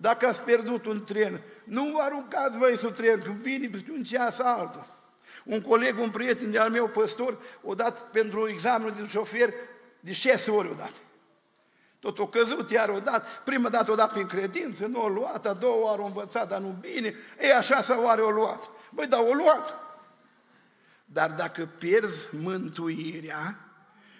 [0.00, 4.02] dacă ați pierdut un tren, nu vă aruncați voi să tren, când vine pe un
[4.02, 4.94] ceas altul.
[5.44, 9.52] Un coleg, un prieten de-al meu, păstor, o dat pentru examenul de șofer
[10.00, 10.92] de șase ori o dat.
[11.98, 13.42] Tot o căzut, iar o dat.
[13.44, 16.60] Prima dată o dat prin credință, nu o luat, a doua oară o învățat, dar
[16.60, 17.14] nu bine.
[17.40, 18.70] Ei, așa sau oare o luat.
[18.90, 19.74] Băi, dar o luat.
[21.04, 23.58] Dar dacă pierzi mântuirea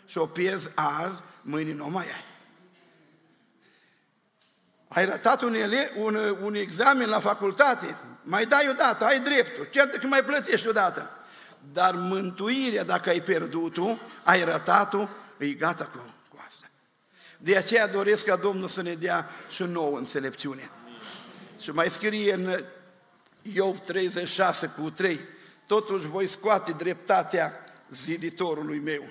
[0.07, 2.36] și o pierzi azi, mâine nu mai ai.
[4.89, 9.97] Ai ratat un, ele, un, un examen la facultate, mai dai odată, ai dreptul, cert
[9.97, 11.11] că mai plătești odată.
[11.73, 15.09] Dar mântuirea, dacă ai pierdut-o, ai ratat-o,
[15.39, 16.67] e gata cu, cu asta.
[17.39, 20.71] De aceea doresc ca Domnul să ne dea și nouă înțelepciune.
[21.61, 22.65] Și mai scrie în
[23.43, 25.21] Iov 36 cu 3,
[25.67, 29.05] totuși voi scoate dreptatea ziditorului meu.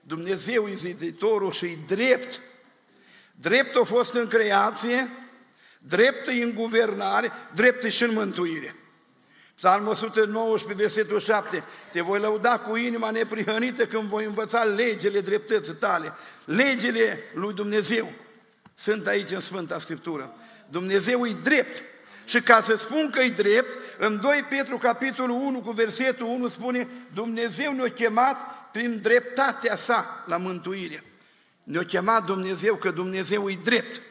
[0.00, 2.40] Dumnezeu e ziditorul și e drept.
[3.34, 5.08] Drept a fost în creație,
[5.78, 8.76] drept e în guvernare, drept e și în mântuire.
[9.56, 15.74] Psalmul 119, versetul 7, te voi lăuda cu inima neprihănită când voi învăța legile dreptății
[15.74, 16.12] tale.
[16.44, 18.12] Legile lui Dumnezeu
[18.74, 20.34] sunt aici în Sfânta Scriptură.
[20.68, 21.82] Dumnezeu e drept,
[22.24, 26.48] și ca să spun că e drept, în 2 Petru capitolul 1 cu versetul 1
[26.48, 28.36] spune Dumnezeu ne-a chemat
[28.72, 31.04] prin dreptatea sa la mântuire.
[31.64, 34.02] Ne-a chemat Dumnezeu că Dumnezeu e drept.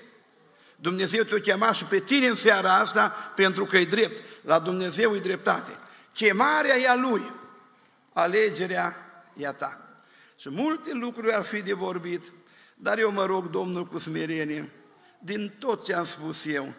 [0.75, 4.23] Dumnezeu te-a chemat și pe tine în seara asta pentru că e drept.
[4.41, 5.77] La Dumnezeu e dreptate.
[6.13, 7.31] Chemarea e a Lui,
[8.13, 8.95] alegerea
[9.37, 9.97] e a ta.
[10.37, 12.31] Și multe lucruri ar fi de vorbit,
[12.75, 14.71] dar eu mă rog Domnul cu smerenie,
[15.19, 16.73] din tot ce am spus eu,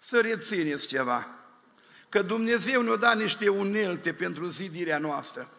[0.00, 1.28] să rețineți ceva.
[2.08, 5.50] Că Dumnezeu ne-a dat niște unelte pentru zidirea noastră.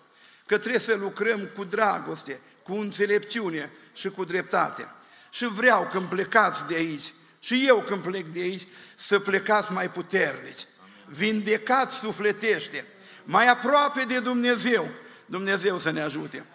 [0.47, 4.91] Că trebuie să lucrăm cu dragoste, cu înțelepciune și cu dreptate.
[5.29, 9.89] Și vreau când plecați de aici, și eu când plec de aici, să plecați mai
[9.89, 10.65] puternici,
[11.05, 12.85] vindecați sufletește,
[13.23, 14.87] mai aproape de Dumnezeu.
[15.25, 16.45] Dumnezeu să ne ajute.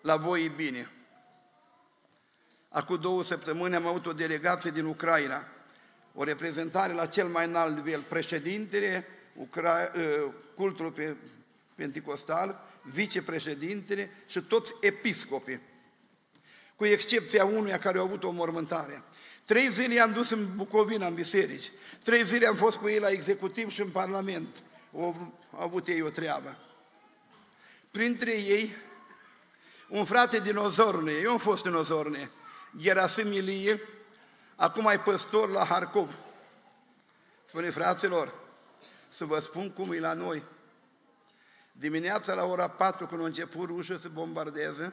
[0.00, 0.90] La voi e bine.
[2.68, 5.46] Acum două săptămâni am avut o delegație din Ucraina,
[6.14, 9.06] o reprezentare la cel mai înalt nivel, președintele,
[9.38, 9.82] Ucra...
[9.82, 11.16] Ă, cultul pe
[11.74, 15.60] Pentecostal, vicepreședintele și toți episcopii,
[16.76, 19.02] cu excepția unuia care a avut o mormântare.
[19.44, 21.70] Trei zile am dus în Bucovina, în biserici.
[22.04, 24.62] Trei zile am fost cu ei la executiv și în Parlament.
[24.92, 26.58] Au avut ei o treabă.
[27.90, 28.76] Printre ei,
[29.88, 32.30] un frate din Ozorne, eu am fost în Ozorne,
[32.76, 33.80] Gerasim Ilie,
[34.56, 36.18] acum ai păstor la Harkov.
[37.46, 38.47] Spune, fraților,
[39.08, 40.42] să vă spun cum e la noi.
[41.72, 44.92] Dimineața la ora 4, când a început rușă să bombardeze,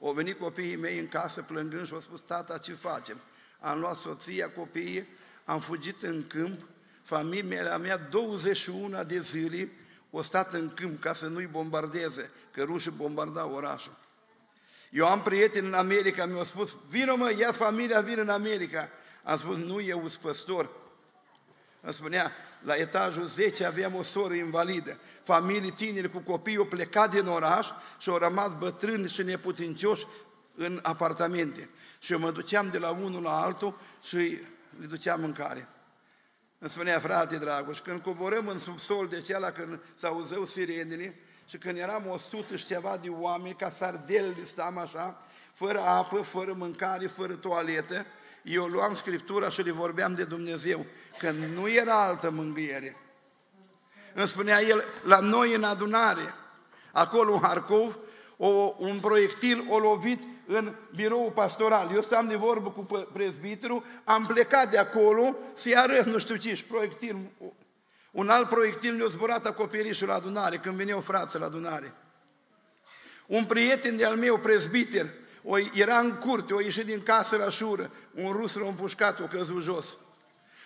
[0.00, 3.20] au venit copiii mei în casă plângând și au spus, tata, ce facem?
[3.60, 5.08] Am luat soția, copiii,
[5.44, 6.60] am fugit în câmp,
[7.02, 9.70] familia mea 21 de zile
[10.10, 13.96] o stat în câmp ca să nu-i bombardeze, că rușii bombardau orașul.
[14.90, 18.88] Eu am prieteni în America, mi-au spus, vină mă, ia familia, vin în America.
[19.22, 20.70] Am spus, nu, eu sunt păstor.
[21.80, 27.10] Îmi spunea, la etajul 10 aveam o soră invalidă, familii tineri cu copii au plecat
[27.10, 27.68] din oraș
[27.98, 30.06] și au rămas bătrâni și neputincioși
[30.54, 31.68] în apartamente.
[31.98, 34.16] Și eu mă duceam de la unul la altul și
[34.80, 35.68] le duceam mâncare.
[36.58, 41.14] Îmi spunea, frate Dragoș, când coborăm în subsol de ceala, când s-auzău sirenele,
[41.48, 45.22] și când eram o sută și ceva de oameni, ca sardeli, stam așa,
[45.52, 48.06] fără apă, fără mâncare, fără toaletă,
[48.42, 50.86] eu luam Scriptura și le vorbeam de Dumnezeu,
[51.18, 52.96] că nu era altă mângâiere.
[54.14, 56.34] Îmi spunea el, la noi în adunare,
[56.92, 57.98] acolo în Harkov,
[58.36, 61.90] o, un proiectil o lovit în biroul pastoral.
[61.94, 66.54] Eu stăm de vorbă cu prezbiterul, am plecat de acolo să-i arăt nu știu ce,
[66.54, 67.16] și proiectil,
[68.10, 71.94] un alt proiectil ne-a zburat acoperișul la adunare, când veneau frații la adunare.
[73.26, 75.06] Un prieten de-al meu, prezbiter,
[75.50, 79.24] o, era în curte, o ieșit din casă la șură, un rus l-a împușcat, o
[79.24, 79.96] căzut jos.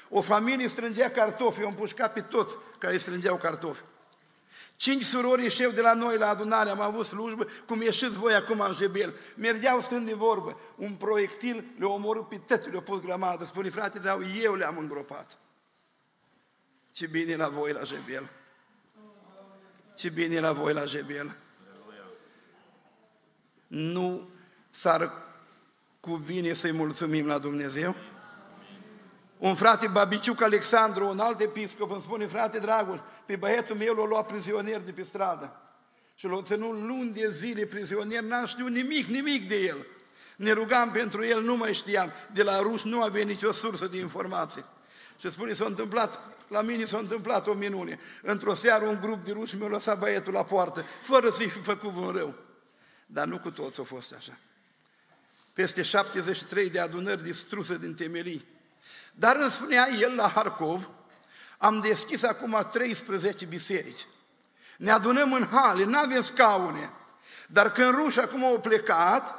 [0.09, 3.81] O familie strângea cartofi, o împușcat pe toți care strângeau cartofi.
[4.77, 8.61] Cinci surori ieșeau de la noi la adunare, am avut slujbă, cum ieșiți voi acum
[8.61, 9.15] în Jebel.
[9.37, 13.45] Mergeau stând de vorbă, un proiectil le-a omorât pe tătul, le-a pus grămadă.
[13.45, 15.39] Spune, frate, dar eu le-am îngropat.
[16.93, 18.31] Ce bine la voi la Jebel.
[19.97, 21.37] Ce bine la voi la Jebel.
[23.67, 24.29] Nu
[24.73, 25.13] s-ar
[26.01, 27.95] cuvine să-i mulțumim la Dumnezeu?
[29.39, 34.07] Un frate Babiciuc Alexandru, un alt episcop, îmi spune, frate Dragoș, pe băietul meu l-a
[34.07, 35.57] luat prizonier de pe stradă.
[36.15, 39.87] Și l-a ținut luni de zile prizonier, n-am știut nimic, nimic de el.
[40.37, 42.13] Ne rugam pentru el, nu mai știam.
[42.33, 44.65] De la ruși nu avea nicio sursă de informație.
[45.19, 47.99] Și spune, s-a întâmplat, la mine s-a întâmplat o minune.
[48.23, 51.91] Într-o seară un grup de ruși mi-a lăsat băietul la poartă, fără să-i fi făcut
[51.91, 52.35] vreun rău.
[53.07, 54.39] Dar nu cu toți a fost așa.
[55.53, 58.47] Peste 73 de adunări distruse din temelii.
[59.13, 60.91] Dar îmi spunea el la Harkov,
[61.59, 64.07] am deschis acum 13 biserici.
[64.77, 66.91] Ne adunăm în hale, nu avem scaune.
[67.49, 69.35] Dar când rușii acum au plecat,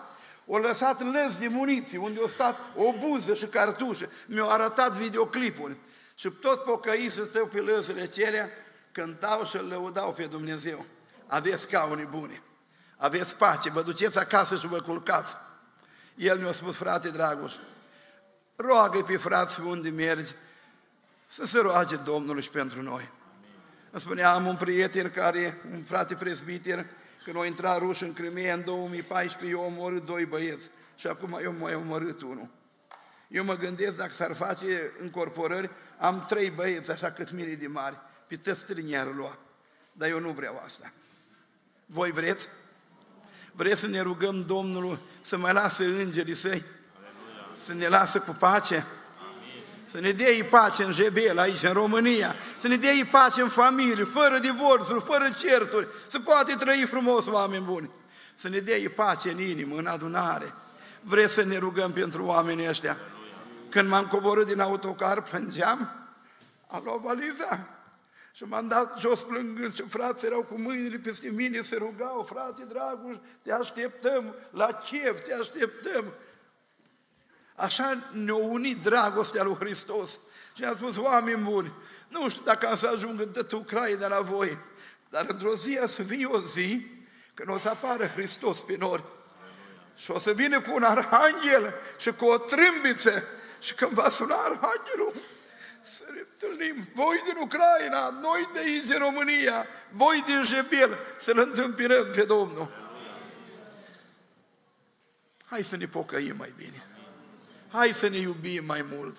[0.50, 4.10] au lăsat lăzi de muniții, unde au stat o buză și cartușă.
[4.26, 5.78] Mi-au arătat videoclipuri.
[6.16, 8.52] Și toți pocăiți stău pe lăzile cele,
[8.92, 10.86] cântau și îl lăudau pe Dumnezeu.
[11.28, 12.42] Aveți scaune bune,
[12.98, 15.36] aveți pace, vă duceți acasă și vă culcați.
[16.16, 17.54] El mi-a spus, frate Dragoș,
[18.56, 20.32] roagă pe frați unde mergi
[21.32, 23.10] să se roage Domnul și pentru noi.
[23.92, 26.86] Îmi spunea, am un prieten care, un frate prezbiter,
[27.24, 31.40] când a intrat ruși în Crimea în 2014, eu am omorât doi băieți și acum
[31.44, 32.50] eu mai omorât unul.
[33.28, 37.98] Eu mă gândesc dacă s-ar face încorporări, am trei băieți așa cât mine de mari,
[38.28, 39.38] pe tăstrini ar lua.
[39.92, 40.94] Dar eu nu vreau asta.
[41.86, 42.48] Voi vreți?
[43.56, 46.64] Vreți să ne rugăm Domnul să mai lasă îngerii săi?
[47.64, 48.86] Să ne lasă cu pace?
[49.94, 54.04] să ne dea pace în Jebel, aici, în România, să ne dea pace în familie,
[54.04, 57.90] fără divorțuri, fără certuri, să poate trăi frumos, oameni buni,
[58.36, 60.54] să ne dea pace în inimă, în adunare.
[61.02, 62.98] Vreți să ne rugăm pentru oamenii ăștia?
[63.70, 66.08] Când m-am coborât din autocar, plângeam,
[66.68, 67.68] a luat valiza
[68.36, 72.66] și m-am dat jos plângând și frații erau cu mâinile peste mine, se rugau, frate
[72.66, 76.14] Draguș, te așteptăm la chef, te așteptăm.
[77.56, 80.20] Așa ne-a unit dragostea lui Hristos.
[80.54, 81.74] Și a spus, oameni buni,
[82.08, 84.58] nu știu dacă am să ajung în toată Ucraina la voi,
[85.10, 86.88] dar într-o zi să fie o zi
[87.34, 89.04] când o să apară Hristos pe nori.
[89.96, 93.24] Și o să vină cu un arhanghel și cu o trâmbiță
[93.60, 95.14] și când va suna arhanghelul,
[95.98, 101.40] să ne întâlnim, voi din Ucraina, noi de aici din România, voi din Jebel, să-L
[101.40, 102.72] întâmpinăm pe Domnul.
[105.46, 106.88] Hai să ne pocăim mai bine.
[107.72, 109.16] Hai să ne iubim mai mult.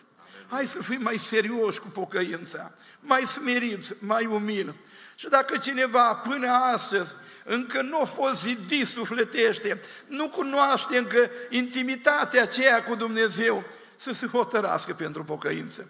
[0.48, 4.74] Hai să fim mai serioși cu pocăința, mai smeriți, mai umil.
[5.14, 12.42] Și dacă cineva până astăzi încă nu a fost zidit sufletește, nu cunoaște încă intimitatea
[12.42, 13.64] aceea cu Dumnezeu,
[13.96, 15.86] să se hotărască pentru pocăință.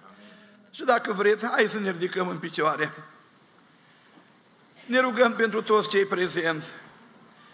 [0.74, 2.92] Și dacă vreți, hai să ne ridicăm în picioare.
[4.86, 6.68] Ne rugăm pentru toți cei prezenți.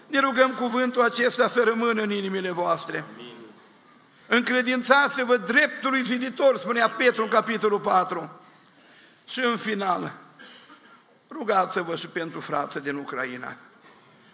[0.07, 3.05] Ne rugăm cuvântul acesta să rămână în inimile voastre.
[4.27, 8.41] Încredințați-vă dreptului ziditor, spunea Petru în capitolul 4.
[9.27, 10.12] Și în final,
[11.31, 13.57] rugați-vă și pentru frații din Ucraina.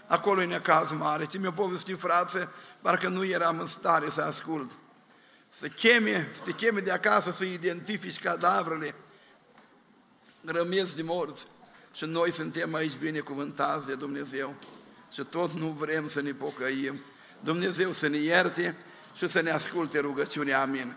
[0.07, 1.27] Acolo e necaz mare.
[1.27, 4.71] Ce mi-a povestit frață, parcă nu eram în stare să ascult.
[5.59, 8.95] Să cheme, să te cheme de acasă să identifici cadavrele
[10.45, 11.47] rămiți de morți.
[11.95, 14.55] Și noi suntem aici binecuvântați de Dumnezeu.
[15.13, 17.01] Și tot nu vrem să ne pocăim.
[17.41, 18.77] Dumnezeu să ne ierte
[19.15, 20.61] și să ne asculte rugăciunea.
[20.61, 20.97] Amin.